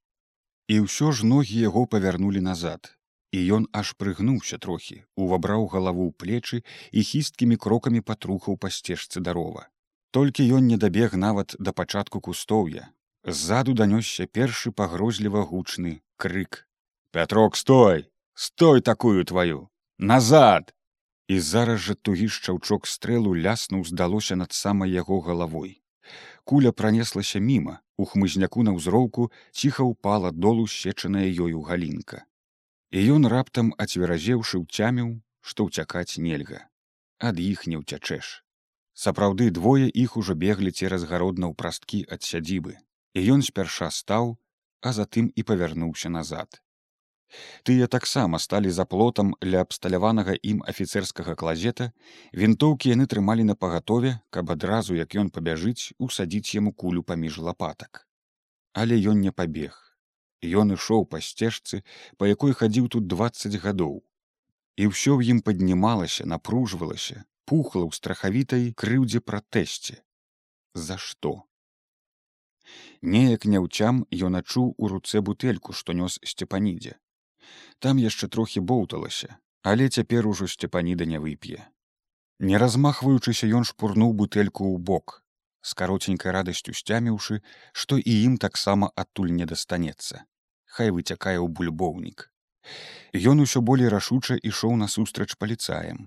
і 0.68 0.80
ўсё 0.86 1.12
ж 1.12 1.26
ногі 1.26 1.60
яго 1.60 1.86
павярнулі 1.86 2.42
назад. 2.42 2.96
І 3.34 3.42
ён 3.58 3.64
аж 3.74 3.94
прыгнуўся 3.98 4.58
трохі 4.62 5.04
увабраў 5.18 5.66
галаву 5.74 6.06
ў 6.08 6.14
плечы 6.14 6.62
і 6.92 7.04
хісткімі 7.10 7.58
крокамі 7.58 8.02
патрухаў 8.02 8.58
па 8.62 8.70
сцежцы 8.70 9.20
дарова. 9.20 9.68
Толькі 10.12 10.46
ён 10.58 10.70
не 10.70 10.78
дабег 10.78 11.18
нават 11.18 11.56
да 11.60 11.74
пачатку 11.74 12.22
кустоўя. 12.22 12.94
Ззаду 13.26 13.74
данёсся 13.74 14.28
першы 14.28 14.72
пагрозліва 14.72 15.44
гучны 15.50 16.02
крык. 16.18 16.68
Пятрок 17.12 17.58
стой! 17.58 18.10
Стой 18.36 18.82
такую 18.82 19.26
тваю! 19.26 19.70
Назад! 19.98 20.74
І 21.28 21.40
зараз 21.40 21.80
жа 21.80 21.94
тугі 21.96 22.28
шчаўчок 22.28 22.86
стрэлу 22.86 23.34
ляснуў 23.34 23.86
здалося 23.88 24.36
над 24.36 24.52
самай 24.54 24.92
яго 24.92 25.22
галавой 25.22 25.83
куля 26.44 26.72
пранеслася 26.72 27.40
міма 27.40 27.80
у 27.98 28.06
хмызняку 28.06 28.64
на 28.68 28.74
ўзроўку 28.78 29.30
ціха 29.52 29.84
ўпала 29.88 30.32
долу 30.32 30.68
сечаная 30.68 31.28
ёю 31.28 31.62
галінка. 31.68 32.24
І 32.92 33.04
ён 33.18 33.28
раптам 33.28 33.74
ацверазеўшы 33.78 34.64
ўцяміў 34.64 35.20
што 35.42 35.68
ўцякаць 35.68 36.18
нельга. 36.18 36.66
Ад 37.20 37.40
іх 37.40 37.68
не 37.68 37.78
ўцячэш. 37.82 38.44
Сапраўды 38.94 39.50
двое 39.52 39.90
іх 39.90 40.18
ужо 40.18 40.34
беглі 40.38 40.72
цераз 40.72 41.04
гародна 41.10 41.50
ў 41.50 41.54
прасткі 41.58 42.06
ад 42.10 42.24
сядзібы. 42.24 42.78
І 43.14 43.20
ён 43.38 43.42
спярша 43.42 43.90
стаў 43.92 44.38
а 44.84 44.92
затым 44.92 45.32
і 45.36 45.44
павярнуўся 45.48 46.10
назад 46.10 46.63
тыя 47.70 47.88
таксама 47.88 48.40
сталі 48.40 48.72
за 48.72 48.86
плотам 48.86 49.36
ля 49.44 49.62
абсталяванага 49.68 50.36
ім 50.54 50.66
афіцэрскага 50.74 51.36
клазета 51.36 51.92
вінтоўкі 52.34 52.94
яны 52.96 53.08
трымалі 53.14 53.48
на 53.52 53.56
пагатове 53.56 54.18
каб 54.30 54.52
адразу 54.58 55.00
як 55.00 55.16
ён 55.16 55.30
пабяжыць 55.30 55.94
усадзіць 55.98 56.56
яму 56.60 56.74
кулю 56.74 57.08
паміж 57.14 57.40
лапатак 57.48 58.06
але 58.74 59.00
ён 59.14 59.20
не 59.22 59.32
пабег 59.32 59.84
Ён 60.44 60.76
ішоў 60.76 61.06
па 61.08 61.22
сцежцы, 61.24 61.84
па 62.18 62.28
якой 62.28 62.52
хадзіў 62.52 62.90
тут 62.96 63.08
двадцать 63.08 63.56
гадоў. 63.64 64.04
І 64.76 64.92
ўсё 64.92 65.16
ў 65.16 65.32
ім 65.32 65.40
паднімалася, 65.40 66.28
напружвалася, 66.28 67.24
пухла 67.48 67.88
ў 67.88 67.92
страхавітай 67.96 68.74
крыўдзе 68.76 69.24
пратэсце. 69.24 70.04
За 70.74 70.98
што? 70.98 71.48
Неяк 73.02 73.46
няўцям 73.46 74.04
ён 74.12 74.40
адчуў 74.42 74.76
у 74.78 74.88
руцэ 74.92 75.22
бутэльку, 75.22 75.72
што 75.72 75.94
нёс 75.94 76.20
сцепанідзе. 76.24 77.00
Там 77.80 78.02
яшчэ 78.02 78.28
трохі 78.28 78.60
боўталася, 78.60 79.38
але 79.62 79.90
цяпер 79.90 80.28
ужо 80.28 80.48
сцепаніда 80.48 81.06
не 81.06 81.20
вып'е. 81.20 81.64
Не 82.40 82.58
размахваючыся 82.58 83.48
ён 83.48 83.64
шпурнуў 83.64 84.14
бутэльку 84.14 84.68
ў 84.68 84.78
бок, 84.92 85.24
з 85.62 85.74
кароценькай 85.74 86.32
радасцю 86.32 86.74
сцяміўшы, 86.74 87.42
што 87.72 87.98
і 87.98 88.14
ім 88.28 88.38
таксама 88.38 88.92
адтуль 88.96 89.32
не 89.32 89.46
дастанецца 89.46 90.24
хай 90.76 90.90
выцякае 90.90 91.38
ў 91.38 91.48
бульбоўнік 91.58 92.30
Ён 93.32 93.44
усё 93.44 93.62
болей 93.70 93.90
рашуча 93.94 94.36
ішоў 94.50 94.78
насустрач 94.82 95.36
паліцаем, 95.42 95.98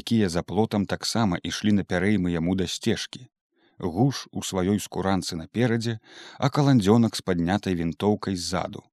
якія 0.00 0.28
за 0.34 0.42
плотам 0.50 0.86
таксама 0.92 1.38
ішлі 1.50 1.74
на 1.78 1.84
пярэймы 1.92 2.30
яму 2.34 2.54
да 2.60 2.68
сцежкі. 2.74 3.26
Гуш 3.96 4.20
у 4.30 4.44
сваёй 4.50 4.78
скуранцы 4.84 5.38
наперадзе, 5.40 5.98
а 6.38 6.50
каландзёнак 6.58 7.18
з 7.18 7.26
паднятай 7.30 7.74
вінтоўкай 7.80 8.38
ззаду. 8.44 8.84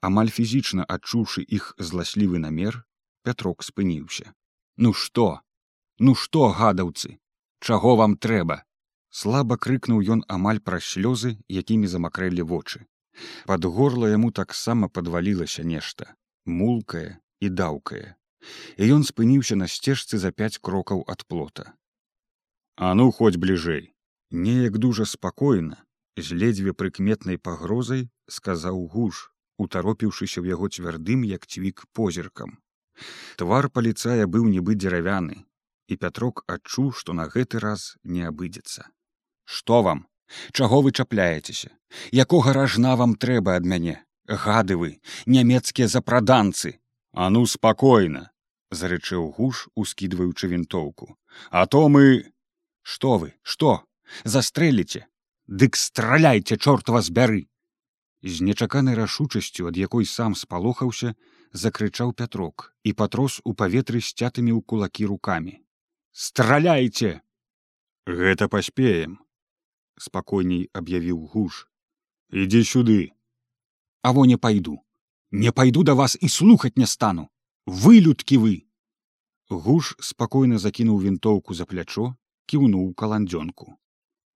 Амаль 0.00 0.30
фізічна 0.30 0.84
адчуўшы 0.88 1.42
іх 1.42 1.74
зласлівы 1.78 2.38
намер, 2.38 2.84
Пятрок 3.26 3.64
спыніўся. 3.66 4.32
Ну 4.76 4.92
што? 4.94 5.40
Ну 5.98 6.14
што, 6.14 6.48
гадаўцы, 6.54 7.18
Чаго 7.60 7.96
вам 7.96 8.16
трэба? 8.16 8.62
Слаба 9.10 9.56
крыкнуў 9.56 10.04
ён 10.14 10.20
амаль 10.28 10.60
праз 10.62 10.86
слёзы, 10.94 11.34
якімі 11.48 11.90
замакрэлі 11.90 12.46
вочы. 12.52 12.86
Пад 13.50 13.64
горла 13.64 14.10
яму 14.12 14.30
таксама 14.30 14.88
падвалілася 14.88 15.64
нешта, 15.66 16.14
мулкае 16.46 17.18
і 17.40 17.50
даўкае. 17.60 18.14
І 18.78 18.92
ён 18.94 19.02
спыніўся 19.08 19.58
на 19.58 19.66
сцежцы 19.66 20.22
за 20.22 20.30
пяць 20.30 20.60
крокаў 20.62 21.02
ад 21.08 21.26
плота. 21.26 21.74
А 22.76 22.94
ну 22.94 23.10
хоць 23.10 23.40
бліжэй, 23.42 23.90
неяк 24.30 24.78
дужа 24.78 25.04
спакойна, 25.04 25.82
з 26.14 26.38
ледзьве 26.38 26.72
прыкметнай 26.72 27.42
пагрозай 27.42 28.06
сказаў 28.30 28.86
гуш, 28.94 29.32
утаропіўшыся 29.58 30.40
ў 30.40 30.54
яго 30.54 30.70
цвярдым, 30.70 31.24
як 31.28 31.46
цвік 31.46 31.84
позіркам. 31.92 32.58
Твар 33.36 33.70
паліцая 33.70 34.26
быў 34.26 34.48
нібы 34.50 34.74
дзеравяны, 34.74 35.44
і 35.88 35.94
пятрок 35.96 36.44
адчуў, 36.46 36.92
што 36.92 37.12
на 37.12 37.28
гэты 37.28 37.62
раз 37.62 37.94
не 38.02 38.26
абыдзецца. 38.30 38.88
Что 39.44 39.82
вам? 39.82 40.06
Чаго 40.52 40.82
вы 40.82 40.92
чапляецеся? 40.92 41.70
Якога 42.12 42.52
ражна 42.52 42.96
вам 42.96 43.14
трэба 43.16 43.56
ад 43.56 43.64
мяне? 43.64 44.04
Гады 44.28 44.76
вы 44.76 45.00
нямецкія 45.24 45.88
запраданцы 45.88 46.76
а 47.12 47.30
ну 47.34 47.46
спакойна 47.46 48.28
зарэчыў 48.70 49.30
гуш 49.36 49.68
ускідваючы 49.74 50.48
вінтоўку. 50.48 51.16
А 51.50 51.66
то 51.66 51.88
мы 51.88 52.32
что 52.82 53.18
вы? 53.18 53.34
Что 53.42 53.84
застрэліце? 54.24 55.06
Дык 55.48 55.76
страляйце 55.76 56.56
чорт 56.56 56.88
вас 56.88 57.08
бяры 57.10 57.48
з 58.22 58.42
нечаканай 58.42 58.94
рашучасцю 58.94 59.68
ад 59.70 59.76
якой 59.76 60.04
сам 60.06 60.34
спалохаўся 60.34 61.14
закрычаў 61.52 62.12
пятрок 62.12 62.74
і 62.84 62.92
патрос 62.92 63.40
у 63.44 63.54
паветры 63.54 64.02
сцятымі 64.02 64.52
ў 64.52 64.60
кулакі 64.66 65.06
рукамі. 65.06 65.62
Страляйце! 66.12 67.22
Гэта 68.06 68.48
паспеем 68.48 69.18
спакойней 69.98 70.68
аб'явіў 70.74 71.22
гуш 71.32 71.66
ідзі 72.32 72.62
сюды! 72.64 73.00
А 74.02 74.12
во 74.12 74.26
не 74.26 74.36
пайду. 74.36 74.78
Не 75.30 75.52
пайду 75.52 75.82
да 75.84 75.94
вас 75.94 76.16
і 76.20 76.28
слухаць 76.28 76.76
не 76.76 76.86
стану. 76.86 77.28
Вылюдкі 77.66 78.38
вы! 78.42 78.54
Гуш 79.48 79.94
спакойна 80.00 80.58
закінуў 80.58 80.98
вінтоўку 81.04 81.54
за 81.54 81.66
плячо 81.66 82.14
кіўнуў 82.48 82.94
каландзёнку. 82.94 83.76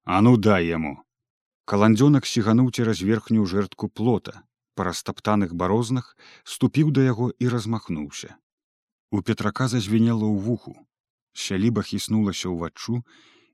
А 0.05 0.21
ну 0.21 0.37
дай 0.37 0.67
яму 0.67 1.01
каландзёнак 1.65 2.27
сігануў 2.27 2.71
цераз 2.77 3.03
верхнюю 3.03 3.47
жэртку 3.47 3.89
плота 3.89 4.43
па 4.75 4.89
растаптаных 4.89 5.53
барознах 5.55 6.17
ступіў 6.55 6.95
да 6.97 7.05
яго 7.09 7.33
і 7.39 7.53
размахнуўся 7.57 8.37
у 9.11 9.21
петрака 9.21 9.69
зазвенела 9.75 10.27
ў 10.27 10.39
вуху 10.49 10.75
сяліба 11.33 11.83
хіснулася 11.83 12.53
ўваччу 12.53 13.03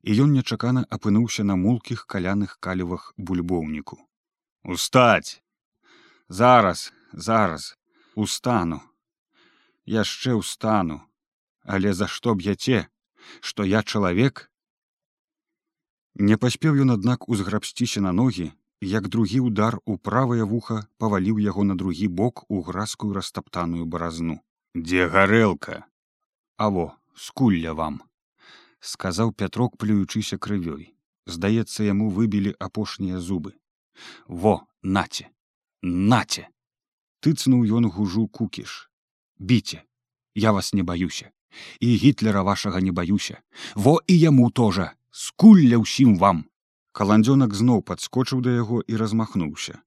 і 0.03 0.15
ён 0.25 0.33
нечакана 0.35 0.85
апынуўся 0.95 1.45
на 1.45 1.57
мулкіх 1.57 2.07
каляных 2.07 2.59
калівах 2.61 3.12
бульбоўніку. 3.17 3.99
Устаць! 4.65 5.43
Зараз, 6.29 6.93
зараз, 7.12 7.77
устану. 8.15 8.81
Яшчэ 9.87 10.37
ўстану, 10.37 11.00
але 11.65 11.93
за 11.97 12.07
што 12.07 12.35
б'яце, 12.35 12.87
што 13.41 13.65
я 13.65 13.83
чалавек? 13.83 14.50
Не 16.19 16.37
паспеў 16.37 16.83
ён, 16.83 16.91
аднак 16.99 17.29
узграбсціся 17.29 18.01
на 18.01 18.12
ногі, 18.12 18.51
як 18.83 19.09
другі 19.09 19.47
ўдар 19.51 19.79
у 19.87 19.97
правае 19.99 20.42
вуха 20.42 20.83
паваліў 20.99 21.38
яго 21.38 21.64
на 21.64 21.79
другі 21.79 22.09
бок 22.09 22.45
у 22.49 22.62
гразкую 22.62 23.14
растаптаную 23.14 23.87
баразну. 23.87 24.42
Дзе 24.75 25.09
гарэлка? 25.09 25.87
Аво, 26.59 26.95
скульля 27.14 27.75
вам 27.75 28.03
сказаў 28.81 29.33
пятрок 29.33 29.77
плюючыся 29.77 30.38
крывёй. 30.38 30.95
Здаецца 31.27 31.85
яму 31.85 32.09
выбілі 32.11 32.55
апошнія 32.59 33.21
зубы. 33.21 33.53
Во 34.27 34.64
наце 34.83 35.29
наце 35.83 36.49
тыцнуў 37.21 37.66
ён 37.66 37.90
гужу 37.90 38.29
кукіш. 38.29 38.90
Біце 39.38 39.83
я 40.35 40.53
вас 40.53 40.73
не 40.73 40.83
баюся. 40.83 41.31
І 41.81 41.97
гітлера 41.97 42.42
вашага 42.42 42.81
не 42.81 42.92
баюся. 42.92 43.42
Во 43.75 44.01
і 44.07 44.19
яму 44.19 44.51
тоже 44.51 44.92
скульля 45.18 45.83
ўсім 45.83 46.14
вам! 46.22 46.46
Каландзёнак 46.94 47.54
зноў 47.61 47.83
падскочыў 47.88 48.42
да 48.46 48.54
яго 48.54 48.78
і 48.87 48.98
размахнуўся. 49.00 49.83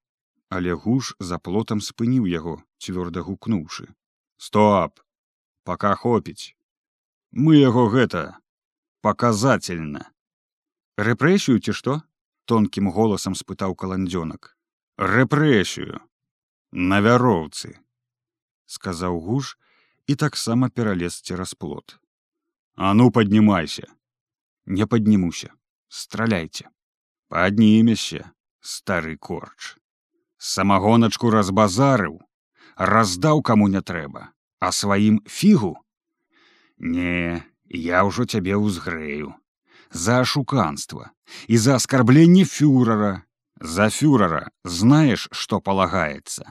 Але 0.52 0.76
гуш 0.76 1.16
за 1.20 1.40
плотам 1.40 1.80
спыніў 1.80 2.28
яго 2.28 2.60
цвёрда 2.84 3.24
гукнуўшы. 3.24 3.88
Стоп! 4.36 5.00
Пока 5.64 5.96
хопіць! 5.96 6.56
Мы 7.32 7.64
яго 7.64 7.88
гэта 7.88 8.40
показательно 9.00 10.04
рэпрэсію 11.00 11.64
ці 11.64 11.76
што 11.80 11.94
тонкім 12.52 12.92
голасам 12.92 13.38
спытаў 13.40 13.76
каландзёнак. 13.76 14.52
Рэпрэсію! 15.00 16.04
На 16.72 17.00
вяроўцы 17.00 17.80
сказаў 18.68 19.20
гуш 19.24 19.56
і 20.12 20.16
таксама 20.16 20.68
пералез 20.70 21.24
цераз 21.24 21.56
плот. 21.56 22.00
А 22.76 22.94
ну 22.94 23.12
поднімайся 23.12 23.88
не 24.66 24.86
паднімуся 24.86 25.54
страляйце 25.88 26.70
паднімеся 27.30 28.32
стары 28.62 29.16
корч 29.18 29.76
самагоначку 30.38 31.32
разбазарыў 31.34 32.20
раздаў 32.78 33.42
каму 33.42 33.68
не 33.68 33.82
трэба 33.82 34.30
а 34.60 34.72
сваім 34.72 35.22
фігу 35.26 35.76
не 36.78 37.44
я 37.70 38.04
ўжо 38.10 38.26
цябе 38.26 38.58
ўзгрэю 38.58 39.34
за 39.92 40.22
ашуканства 40.26 41.12
і 41.48 41.58
за 41.58 41.76
аскарбленне 41.76 42.46
фюрара 42.46 43.14
за 43.62 43.90
фюрара 43.90 44.50
знаеш 44.64 45.28
што 45.32 45.62
палагаецца 45.62 46.50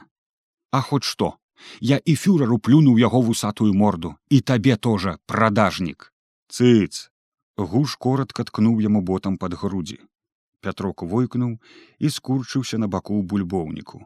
а 0.71 0.81
хоць 0.81 1.03
што 1.03 1.35
я 1.79 1.97
і 1.97 2.15
фюрару 2.15 2.57
плюнуў 2.57 2.97
яго 2.99 3.21
вусатую 3.21 3.73
морду 3.73 4.15
і 4.29 4.41
табе 4.41 4.77
тоже 4.77 5.17
продажнік 5.27 6.11
цыц 6.47 7.10
гуш 7.57 7.95
коротко 7.95 8.43
ткнуў 8.43 8.81
яму 8.81 9.01
ботам 9.01 9.37
под 9.37 9.53
грудзі. 9.53 9.99
Пятрок 10.61 11.03
войкнуў 11.03 11.57
і 11.99 12.09
скурчыўся 12.09 12.77
на 12.77 12.87
баку 12.87 13.21
бульбоўніку. 13.21 14.05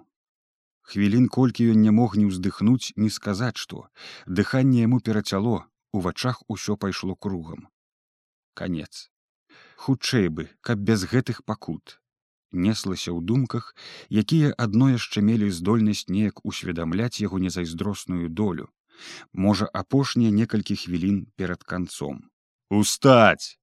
Хвілін 0.81 1.27
колькі 1.27 1.71
ён 1.73 1.81
не 1.81 1.91
мог 1.91 2.15
не 2.15 2.25
ўздыхнуць 2.29 2.93
не 2.95 3.10
сказаць 3.10 3.58
што. 3.58 3.89
Дыханне 4.27 4.86
яму 4.86 4.99
перацяло 4.99 5.65
у 5.91 5.99
вачах 5.99 6.43
усё 6.47 6.77
пайшло 6.77 7.15
кругам. 7.15 7.67
Конец 8.53 9.10
хутчэй 9.75 10.29
бы 10.29 10.49
каб 10.62 10.79
без 10.79 11.05
гэтых 11.05 11.43
пакут. 11.45 11.99
Неслася 12.51 13.12
ў 13.12 13.19
думках 13.31 13.75
якія 14.10 14.53
адно 14.65 14.89
яшчэ 14.93 15.21
мелі 15.29 15.49
здольнасць 15.51 16.08
неяк 16.08 16.39
усведамляць 16.51 17.19
яго 17.19 17.41
незайздросную 17.45 18.29
долю. 18.29 18.69
Можа 19.34 19.67
апошнія 19.81 20.31
некалькі 20.31 20.79
хвілін 20.79 21.25
перад 21.36 21.67
канцом 21.67 22.23
устаць 22.69 23.60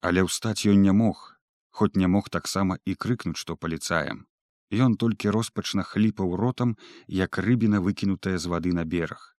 але 0.00 0.26
ўстаць 0.28 0.66
ён 0.66 0.82
не 0.82 0.92
мог 0.92 1.24
хоць 1.70 1.96
не 1.96 2.08
мог 2.16 2.28
таксама 2.28 2.78
і 2.84 2.94
крыкнуць 2.94 3.40
што 3.44 3.56
паліцаем 3.56 4.26
Ён 4.72 4.94
толькі 4.96 5.32
роспачна 5.36 5.82
хліпаў 5.84 6.30
ротам 6.40 6.70
як 7.06 7.36
рыбіна 7.46 7.80
выкінутая 7.84 8.38
з 8.40 8.48
вады 8.48 8.72
на 8.72 8.84
бераг 8.88 9.32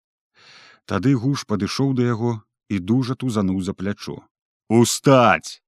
Тады 0.84 1.14
гуш 1.14 1.44
падышоў 1.48 1.94
да 1.98 2.08
яго 2.08 2.32
і 2.68 2.78
дужа 2.90 3.14
тузануў 3.14 3.62
за 3.62 3.74
плячо. 3.74 4.16
Устаць! 4.68 5.62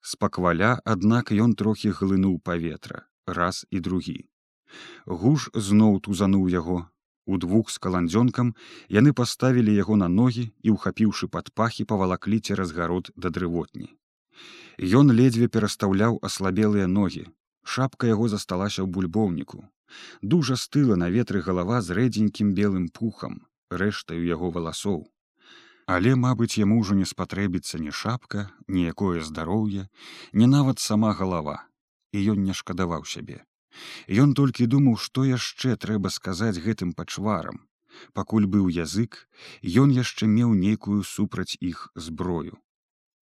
Спакваля, 0.00 0.70
аднак 0.84 1.32
ён 1.32 1.54
трохі 1.54 1.92
глынуў 2.00 2.38
паветра, 2.48 3.06
раз 3.26 3.64
і 3.70 3.80
другі. 3.80 4.18
Гуш 5.06 5.48
зноў 5.54 6.00
тузануў 6.04 6.48
яго. 6.52 6.78
Удвух 7.28 7.68
з 7.68 7.76
каландзёнкам 7.84 8.54
яны 8.98 9.12
паставілі 9.12 9.72
яго 9.76 9.96
на 10.00 10.08
ногі 10.08 10.44
і, 10.64 10.68
ухапіўшы 10.72 11.28
пад 11.28 11.50
пахі, 11.52 11.84
павалаклі 11.84 12.40
цераз 12.40 12.72
гарод 12.72 13.10
да 13.16 13.28
дрывотні. 13.28 13.92
Ён 15.00 15.12
ледзьве 15.18 15.48
перастаўляў 15.52 16.16
аслабелыя 16.28 16.86
ногі. 16.88 17.26
Шапка 17.64 18.08
яго 18.08 18.28
засталася 18.32 18.80
ў 18.80 18.88
бульбоўніку. 18.88 19.60
Дужа 20.22 20.56
стыла 20.56 20.96
на 20.96 21.10
ветры 21.12 21.44
галава 21.44 21.82
з 21.84 21.96
рэдзенькім 21.98 22.54
белым 22.56 22.88
пухам, 22.88 23.44
рэштаю 23.68 24.24
яго 24.24 24.48
валасоў. 24.54 25.04
Але, 25.84 26.14
мабыць, 26.16 26.56
яму 26.60 26.80
ўжо 26.80 26.96
не 26.96 27.04
спатрэбіцца 27.08 27.80
ні 27.84 27.92
шапка, 27.92 28.48
ніякое 28.68 29.20
здароўе, 29.20 29.88
не 30.32 30.48
нават 30.48 30.80
сама 30.84 31.12
галава, 31.20 31.60
і 32.12 32.24
ён 32.32 32.44
не 32.48 32.56
шкадаваў 32.56 33.04
сябе. 33.04 33.44
Ён 34.08 34.34
толькі 34.34 34.66
думаў, 34.66 34.96
што 34.96 35.24
яшчэ 35.28 35.76
трэба 35.76 36.10
сказаць 36.10 36.60
гэтым 36.66 36.92
пачварам, 36.98 37.66
пакуль 38.12 38.46
быў 38.46 38.68
язык 38.72 39.28
ён 39.84 39.92
яшчэ 39.96 40.26
меў 40.26 40.54
нейкую 40.54 41.02
супраць 41.02 41.56
іх 41.60 41.88
зброю. 41.94 42.56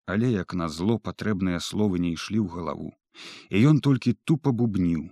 Але 0.07 0.31
як 0.31 0.53
назло 0.53 0.99
патрэбныя 0.99 1.61
словы 1.61 1.99
не 2.05 2.13
ішлі 2.17 2.39
ў 2.45 2.49
галаву. 2.57 2.93
І 3.49 3.65
ён 3.71 3.81
толькі 3.81 4.17
тупо 4.25 4.53
бубніў. 4.53 5.09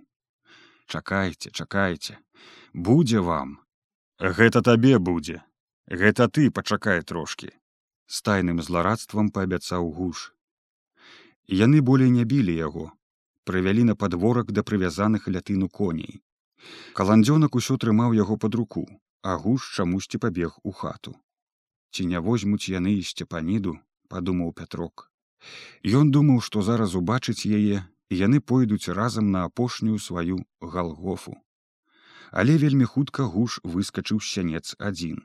Чакайце 0.87 1.51
чакайце 1.51 2.19
будзе 2.75 3.25
вам! 3.25 3.59
Гэта 4.19 4.63
табе 4.63 4.99
будзе. 4.99 5.43
Гэта 5.89 6.29
ты 6.29 6.51
пачакай 6.51 7.03
трошки 7.03 7.51
з 8.07 8.21
тайным 8.23 8.61
зларадствам 8.61 9.31
паабяцаў 9.33 9.89
гуш. 9.97 10.33
Яны 11.49 11.81
болей 11.81 12.11
не 12.13 12.25
білі 12.29 12.55
яго 12.55 12.91
прывялі 13.45 13.85
на 13.85 13.95
падворак 13.97 14.53
да 14.53 14.63
прывязаных 14.63 15.29
лятыну 15.29 15.69
коней. 15.69 16.21
Каландзёнак 16.95 17.55
усё 17.59 17.77
трымаў 17.77 18.15
яго 18.19 18.37
пад 18.37 18.55
руку 18.55 18.87
а 19.23 19.37
гуш 19.39 19.71
чамусьці 19.77 20.19
пабег 20.19 20.59
у 20.63 20.73
хату. 20.73 21.15
Ці 21.95 22.07
не 22.07 22.21
возьмуць 22.21 22.69
яны 22.69 22.99
і 22.99 23.07
сцепаніду 23.07 23.79
падумаў 24.09 24.53
пятрок. 24.53 25.11
Ён 25.87 26.11
думаў 26.11 26.43
што 26.47 26.63
зараз 26.63 26.95
убачыць 26.99 27.47
яе 27.47 27.83
і 28.11 28.15
яны 28.19 28.41
пойдуць 28.41 28.89
разам 28.89 29.31
на 29.31 29.45
апошнюю 29.49 29.99
сваю 29.99 30.43
галгофу. 30.61 31.37
Але 32.33 32.59
вельмі 32.59 32.85
хутка 32.85 33.29
гуш 33.31 33.61
выскачыў 33.63 34.21
сянец 34.21 34.75
адзін. 34.79 35.23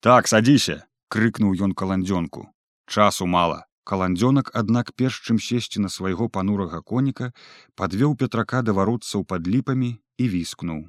Так 0.00 0.28
садзіся 0.28 0.84
крыкнуў 1.08 1.56
ён 1.56 1.72
каландзёнку. 1.72 2.48
Часу 2.86 3.26
мала 3.26 3.69
каландзёнак 3.90 4.50
аднак 4.60 4.92
перш 5.00 5.16
чым 5.26 5.38
сесці 5.42 5.82
на 5.84 5.88
свайго 5.90 6.28
панурага 6.36 6.78
коніка 6.90 7.32
падвёў 7.80 8.14
петрака 8.22 8.62
да 8.66 8.74
варотцаў 8.78 9.24
пад 9.32 9.50
ліпамі 9.54 9.90
і 10.22 10.28
віскнуў. 10.34 10.84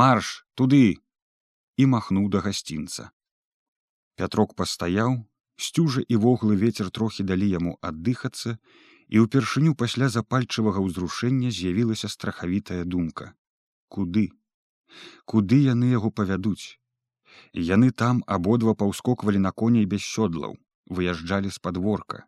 Марш 0.00 0.30
туды! 0.54 0.96
і 1.76 1.86
махнуў 1.92 2.30
да 2.32 2.40
гасцінца. 2.46 3.10
Пятрок 4.16 4.54
пастаяў 4.60 5.18
сцюжа 5.66 6.04
і 6.08 6.16
воглы 6.24 6.56
вецер 6.64 6.90
трохі 6.98 7.28
далі 7.30 7.50
яму 7.50 7.76
аддыхацца 7.90 8.56
і 9.12 9.24
ўпершыню 9.26 9.74
пасля 9.84 10.08
запальчывага 10.16 10.80
ўзрушэння 10.86 11.52
з'явілася 11.52 12.08
страхавітая 12.16 12.84
думка. 12.96 13.34
Куды? 13.88 14.30
Куды 15.28 15.60
яны 15.66 15.92
яго 15.92 16.14
павядуць? 16.22 16.80
Яны 17.52 17.90
там 17.90 18.22
абодва 18.38 18.78
паўскоквалі 18.78 19.42
на 19.48 19.52
коней 19.52 19.84
без 19.84 20.06
сёдлаў 20.06 20.56
выязджалі 20.86 21.50
з 21.50 21.58
падворка 21.58 22.24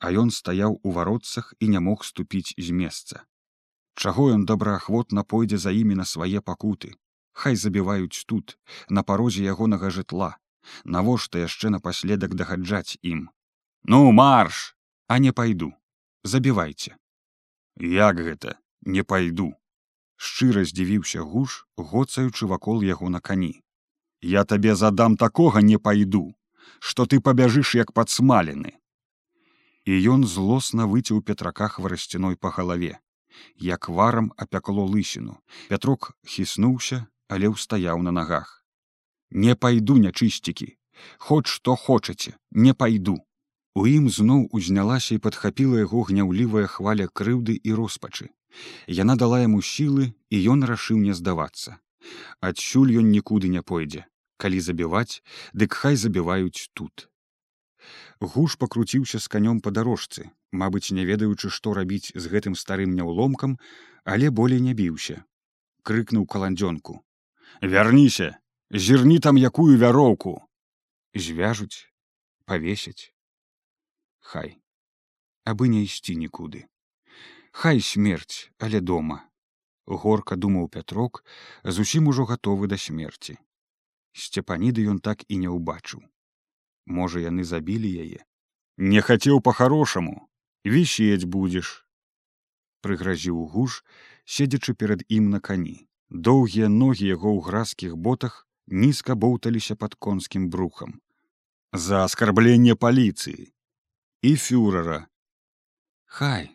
а 0.00 0.12
ён 0.12 0.30
стаяў 0.30 0.78
у 0.82 0.94
варотцах 1.00 1.54
і 1.60 1.74
не 1.74 1.80
мог 1.80 2.04
ступіць 2.04 2.54
з 2.56 2.70
месца 2.82 3.28
Чаго 3.98 4.24
ён 4.30 4.44
добраахвотна 4.46 5.24
пойдзе 5.32 5.58
за 5.58 5.70
імі 5.74 5.96
на 5.98 6.04
свае 6.06 6.40
пакуты. 6.48 6.94
Хай 7.32 7.56
забіваюць 7.58 8.22
тут, 8.30 8.54
на 8.88 9.02
парозе 9.02 9.42
ягонага 9.42 9.90
жытла. 9.90 10.28
Навошта 10.84 11.42
яшчэ 11.42 11.72
напаследак 11.74 12.36
дагаджаць 12.38 12.94
ім. 13.02 13.26
Ну 13.82 14.12
марш, 14.12 14.76
а 15.08 15.18
не 15.18 15.32
пайду. 15.32 15.72
Забівайце. 16.22 16.94
Як 17.82 18.22
гэта 18.22 18.54
не 18.86 19.02
пайду. 19.02 19.50
Шчыра 20.14 20.62
здзівіўся 20.62 21.26
гуш, 21.26 21.66
гоцаючы 21.74 22.46
вакол 22.46 22.86
яго 22.86 23.10
на 23.10 23.18
кані. 23.18 23.52
Я 24.22 24.44
табе 24.44 24.78
задам 24.78 25.16
такога 25.16 25.58
не 25.58 25.78
пайду, 25.78 26.37
што 26.78 27.06
ты 27.06 27.20
пабяжыш 27.20 27.74
як 27.78 27.92
падсмалены. 27.92 28.72
І 29.84 29.98
ён 30.14 30.24
злосна 30.24 30.86
выцеў 30.86 31.22
петраках 31.22 31.78
варасцяной 31.78 32.36
па 32.36 32.50
галаве 32.56 32.98
як 33.58 33.88
варам 33.88 34.32
апякло 34.36 34.84
лысіну 34.94 35.36
пятрок 35.68 36.10
хіснуўся 36.26 36.98
але 37.28 37.50
ўстаяў 37.54 38.02
на 38.06 38.12
нагах 38.16 38.50
не 39.44 39.54
пайду 39.54 39.96
нячысцікі 40.02 40.68
хоць 41.28 41.46
што 41.54 41.76
хочаце 41.86 42.34
не 42.66 42.74
пайду 42.82 43.16
у 43.78 43.86
ім 43.86 44.08
зноў 44.10 44.40
узнялася 44.58 45.14
і 45.14 45.22
падхапіла 45.24 45.82
яго 45.84 46.02
гняўлівая 46.10 46.66
хваля 46.74 47.06
крыўды 47.20 47.54
і 47.70 47.74
роспачы. 47.78 48.26
Яна 49.00 49.14
дала 49.22 49.38
яму 49.42 49.60
сілы 49.62 50.06
і 50.34 50.40
ён 50.54 50.64
рашыў 50.70 50.98
не 51.02 51.14
здавацца. 51.14 51.78
Адсюль 52.40 52.96
ён 53.02 53.12
нікуды 53.14 53.52
не 53.54 53.62
пойдзе 53.62 54.02
калі 54.42 54.60
забіваць 54.64 55.20
дык 55.52 55.76
хай 55.82 56.00
забіваюць 56.04 56.70
тут. 56.72 57.08
Гуш 58.20 58.56
пакруціўся 58.62 59.18
з 59.18 59.30
канём 59.34 59.60
па 59.60 59.74
дарожцы 59.74 60.30
мабыць 60.62 60.94
не 60.96 61.04
ведаючы 61.10 61.52
што 61.58 61.74
рабіць 61.78 62.14
з 62.14 62.24
гэтым 62.32 62.56
старым 62.62 62.96
няўломкам 62.96 63.58
але 64.04 64.30
болей 64.30 64.64
не 64.64 64.74
біўся. 64.74 65.22
Крыкнуў 65.82 66.26
каландзёнку. 66.26 67.04
Вярніся! 67.62 68.38
Зірні 68.70 69.18
там 69.24 69.36
якую 69.36 69.78
вяроўку! 69.78 70.40
Звяжуць 71.14 71.88
павесяць 72.48 73.12
хай 74.28 74.50
абы 75.52 75.68
не 75.72 75.80
ісці 75.86 76.14
нікуды 76.20 76.60
хай 77.62 77.82
смерць 77.88 78.48
але 78.66 78.80
дома 78.90 79.18
горка 80.04 80.38
думаў 80.44 80.70
пятрок 80.76 81.20
зусім 81.78 82.08
ужо 82.12 82.26
гатовы 82.30 82.70
да 82.72 82.78
смерці 82.84 83.36
сцепаніды 84.18 84.84
ён 84.92 84.98
так 85.08 85.24
і 85.28 85.38
не 85.42 85.50
ўбачыў. 85.52 86.02
Можа 86.86 87.22
яны 87.24 87.44
забілі 87.44 87.90
яе. 88.04 88.20
Не 88.76 89.00
хацеў 89.02 89.40
по-харошаму 89.40 90.16
вісець 90.64 91.28
будзеш 91.36 91.74
прыгразіў 92.86 93.44
гуш 93.52 93.82
седзячы 94.24 94.74
перад 94.74 95.04
ім 95.08 95.30
на 95.34 95.40
кані. 95.40 95.76
Доўгія 96.10 96.68
ногі 96.72 97.04
яго 97.06 97.30
ў 97.36 97.40
гразкіх 97.46 97.96
ботах 97.96 98.46
нізка 98.66 99.14
боўталіся 99.14 99.76
пад 99.76 99.94
конскім 99.94 100.48
брухам. 100.50 101.00
За 101.72 102.04
аскарбленне 102.04 102.74
паліцыі 102.74 103.52
і 104.22 104.34
фюрера 104.36 105.06
хай 106.18 106.48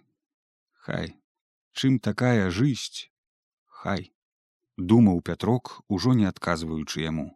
хай 0.88 1.14
чым 1.72 2.00
такая 2.08 2.50
жысць 2.58 3.08
хай 3.84 4.12
думаў 4.76 5.22
пятрок 5.30 5.72
ужо 5.88 6.16
не 6.18 6.26
адказваючы 6.32 7.06
яму 7.06 7.28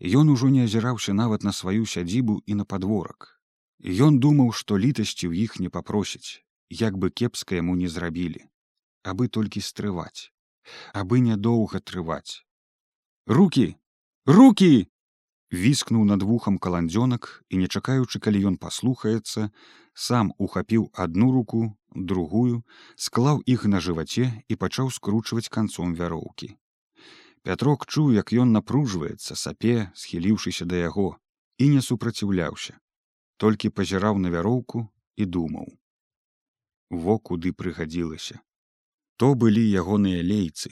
Ён 0.00 0.28
ужо 0.34 0.48
не 0.48 0.64
азіраўся 0.64 1.12
нават 1.12 1.42
на 1.42 1.52
сваю 1.52 1.86
сядзібу 1.86 2.42
і 2.46 2.54
на 2.60 2.64
падворак. 2.64 3.40
Ён 3.78 4.18
думаў, 4.18 4.52
што 4.52 4.78
літасці 4.78 5.30
ў 5.30 5.46
іх 5.46 5.58
не 5.62 5.70
папросяць, 5.70 6.42
як 6.70 6.98
бы 6.98 7.10
кепска 7.10 7.58
яму 7.58 7.74
не 7.78 7.88
зрабілі, 7.88 8.42
абы 9.02 9.28
толькі 9.28 9.62
стрываць, 9.62 10.30
абы 10.92 11.20
нядоўга 11.22 11.80
трываць. 11.80 12.44
Рукі, 13.26 13.74
рукі! 14.26 14.88
віскнуў 15.52 16.04
над 16.04 16.22
вухам 16.22 16.58
каландзёнак 16.58 17.44
і 17.48 17.58
не 17.62 17.68
чакаючы, 17.68 18.20
калі 18.20 18.44
ён 18.52 18.56
паслухаецца, 18.60 19.50
сам 19.94 20.32
ухапіў 20.38 20.90
адну 20.92 21.32
руку, 21.32 21.74
другую, 21.94 22.62
склаў 22.96 23.40
іх 23.46 23.64
на 23.64 23.80
жываце 23.80 24.28
і 24.48 24.56
пачаў 24.56 24.90
скручваць 24.92 25.48
канцом 25.48 25.94
вяроўкі. 25.94 26.56
Пятрок 27.42 27.86
чуў, 27.86 28.12
як 28.12 28.32
ён 28.32 28.52
напружваецца 28.52 29.34
сапе, 29.34 29.90
схіліўшыся 29.94 30.64
да 30.64 30.76
яго 30.82 31.16
і 31.58 31.68
не 31.74 31.82
супраціўляўся, 31.82 32.78
толькі 33.36 33.74
пазіраў 33.74 34.18
на 34.18 34.30
вяроўку 34.34 34.88
і 35.16 35.24
думаў. 35.24 35.68
Во 36.90 37.18
куды 37.18 37.52
прыгадзілася. 37.52 38.40
То 39.16 39.34
былі 39.34 39.62
ягоныя 39.82 40.22
лейцы. 40.22 40.70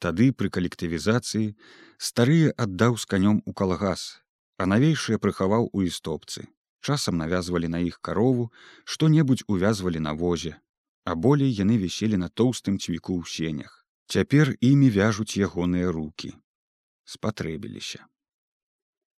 Тады 0.00 0.32
пры 0.32 0.48
калектывізацыі 0.48 1.56
старыя 1.98 2.54
аддаў 2.56 2.96
з 2.96 3.04
канём 3.04 3.42
у 3.44 3.52
калгас, 3.52 4.22
а 4.56 4.66
навейшыя 4.66 5.18
прыхаваў 5.18 5.68
у 5.72 5.82
істопцы. 5.82 6.46
Часам 6.80 7.20
навязвалі 7.20 7.68
на 7.68 7.80
іх 7.84 8.00
карову, 8.00 8.48
што-небудзь 8.84 9.44
увязвалі 9.48 10.00
на 10.00 10.14
возе, 10.14 10.56
а 11.04 11.14
болей 11.14 11.52
яны 11.52 11.76
віселі 11.76 12.16
на 12.16 12.28
тоўстым 12.28 12.80
цвіку 12.80 13.20
ў 13.20 13.28
сенях. 13.28 13.79
Цяпер 14.10 14.56
імі 14.58 14.88
вяжуць 14.90 15.38
ягоныя 15.38 15.90
руки. 15.94 16.34
спатрэбіліся. 17.10 18.06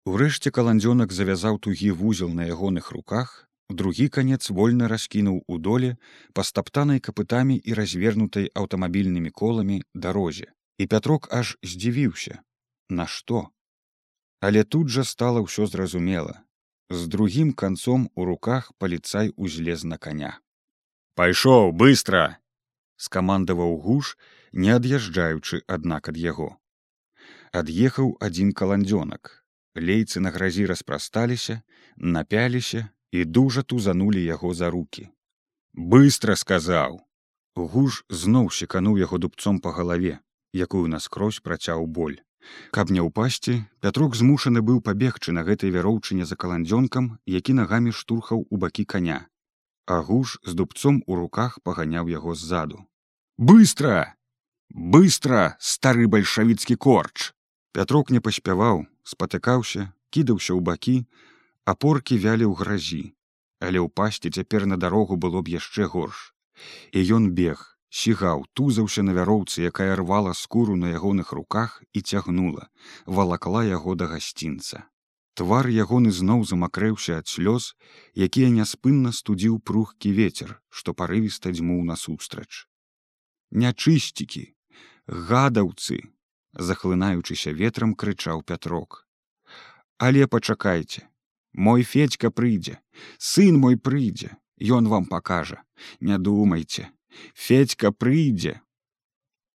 Урэшце 0.02 0.50
каландзёнак 0.50 1.12
завязаў 1.14 1.58
тугі 1.66 1.90
вузел 2.00 2.32
на 2.38 2.46
ягоных 2.54 2.90
руках, 2.90 3.46
другі 3.68 4.08
канец 4.16 4.50
вольна 4.50 4.88
раскінуў 4.90 5.36
у 5.46 5.58
доле 5.58 5.90
па 6.34 6.42
стаптанай 6.48 6.98
капытамі 6.98 7.58
і 7.62 7.78
развернутай 7.80 8.50
аўтамабільнымі 8.62 9.30
коламі 9.30 9.78
дарозе. 9.94 10.50
І 10.78 10.86
пятрок 10.86 11.30
аж 11.30 11.54
здзівіўся, 11.62 12.42
Нашто? 12.88 13.54
Але 14.40 14.64
тут 14.64 14.88
жа 14.88 15.04
стала 15.04 15.46
ўсё 15.46 15.70
зразумела. 15.70 16.42
З 16.90 17.06
другім 17.06 17.54
канцом 17.54 18.10
у 18.14 18.26
руках 18.26 18.72
паліцай 18.78 19.30
узлез 19.36 19.84
на 19.84 20.02
каня. 20.02 20.34
Пайшоў 21.14 21.70
быстро! 21.70 22.42
скамандаваў 22.96 23.78
гуш, 23.86 24.16
не 24.52 24.70
ад'язджаючы 24.74 25.62
аднак 25.66 26.08
ад 26.12 26.16
яго. 26.16 26.56
Ад'ехаў 27.52 28.16
адзін 28.20 28.52
каландзёнак. 28.52 29.44
Лейцы 29.74 30.20
на 30.20 30.30
гразі 30.30 30.66
распрасталіся, 30.66 31.62
напяліся 31.96 32.88
і 33.12 33.24
дужа 33.24 33.62
тузанулі 33.62 34.22
яго 34.22 34.54
за 34.54 34.70
руки. 34.70 35.10
Быстро 35.74 36.34
сказаў. 36.34 37.00
Гуш 37.54 38.04
зноў 38.08 38.50
секануў 38.50 38.98
яго 38.98 39.18
дубцом 39.18 39.60
па 39.60 39.70
галаве, 39.70 40.18
якую 40.52 40.86
наскрозь 40.88 41.40
працяў 41.40 41.86
боль. 41.86 42.18
Каб 42.74 42.90
не 42.90 43.02
ўпасці, 43.04 43.62
пятрок 43.84 44.16
змушаны 44.16 44.62
быў 44.62 44.80
пабегчы 44.80 45.32
на 45.32 45.42
гэтай 45.46 45.70
вяроўчыне 45.70 46.24
за 46.24 46.36
каландзёнкам, 46.36 47.18
які 47.26 47.52
нагамі 47.58 47.92
штурхаў 47.92 48.46
у 48.50 48.56
бакі 48.56 48.84
каня. 48.84 49.26
Агуш 49.86 50.38
з 50.42 50.54
дубцом 50.54 51.02
у 51.06 51.18
руках 51.18 51.58
паганяў 51.62 52.08
яго 52.08 52.34
ззаду. 52.34 52.86
Быстро! 53.36 54.14
Быстро, 54.70 55.56
стары 55.58 56.06
бальшавіцкі 56.06 56.76
корч! 56.76 57.32
Пятрок 57.72 58.10
не 58.10 58.20
паспяваў, 58.20 58.86
спатыкаўся, 59.02 59.90
кідаўся 60.10 60.54
ў 60.54 60.60
бакі, 60.62 60.96
апоркі 61.66 62.18
вялі 62.18 62.46
ў 62.46 62.54
гразі, 62.54 63.04
але 63.58 63.82
ўпасці 63.82 64.30
цяпер 64.30 64.66
на 64.70 64.78
дарогу 64.78 65.16
было 65.16 65.42
б 65.42 65.50
яшчэ 65.58 65.90
горш. 65.90 66.34
І 66.94 67.02
ён 67.18 67.30
бег, 67.34 67.70
сігаў 67.90 68.44
тузаўся 68.54 69.02
на 69.02 69.12
вяроўцы 69.16 69.66
якая 69.66 69.94
рвала 69.98 70.32
скуру 70.40 70.76
на 70.78 70.94
ягоных 70.94 71.32
руках 71.34 71.82
і 71.92 72.00
цягнула 72.00 72.70
валакла 73.18 73.62
яго 73.66 73.94
да 73.98 74.06
гасцінца 74.12 74.86
твар 75.40 75.66
ягоны 75.84 76.14
зноў 76.14 76.46
замакрэўся 76.50 77.18
ад 77.22 77.26
слёз 77.32 77.74
якія 78.28 78.54
няспынна 78.54 79.12
студзіў 79.20 79.58
прухкі 79.70 80.14
ветер 80.20 80.54
што 80.70 80.94
парывіста 81.02 81.50
дзьмуў 81.56 81.82
насустрач 81.90 82.66
нячысцікі 83.50 84.46
гадаўцы 85.30 85.98
захлынаючыся 86.70 87.56
ветрам 87.62 87.96
крычаў 88.04 88.44
пятрок 88.52 89.02
але 89.98 90.30
пачакайце 90.36 91.04
мой 91.68 91.82
федька 91.82 92.30
прыйдзе 92.30 92.78
сын 93.32 93.58
мой 93.66 93.76
прыйдзе 93.90 94.32
ён 94.78 94.88
вам 94.94 95.10
пакажа 95.10 95.62
не 96.00 96.18
думайце 96.30 96.90
Федька 97.34 97.92
прыйдзе. 97.92 98.62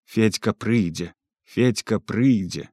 Федька 0.05 0.53
прыйдзе, 0.53 1.15
Федька 1.45 2.01
прыйдзе. 2.01 2.71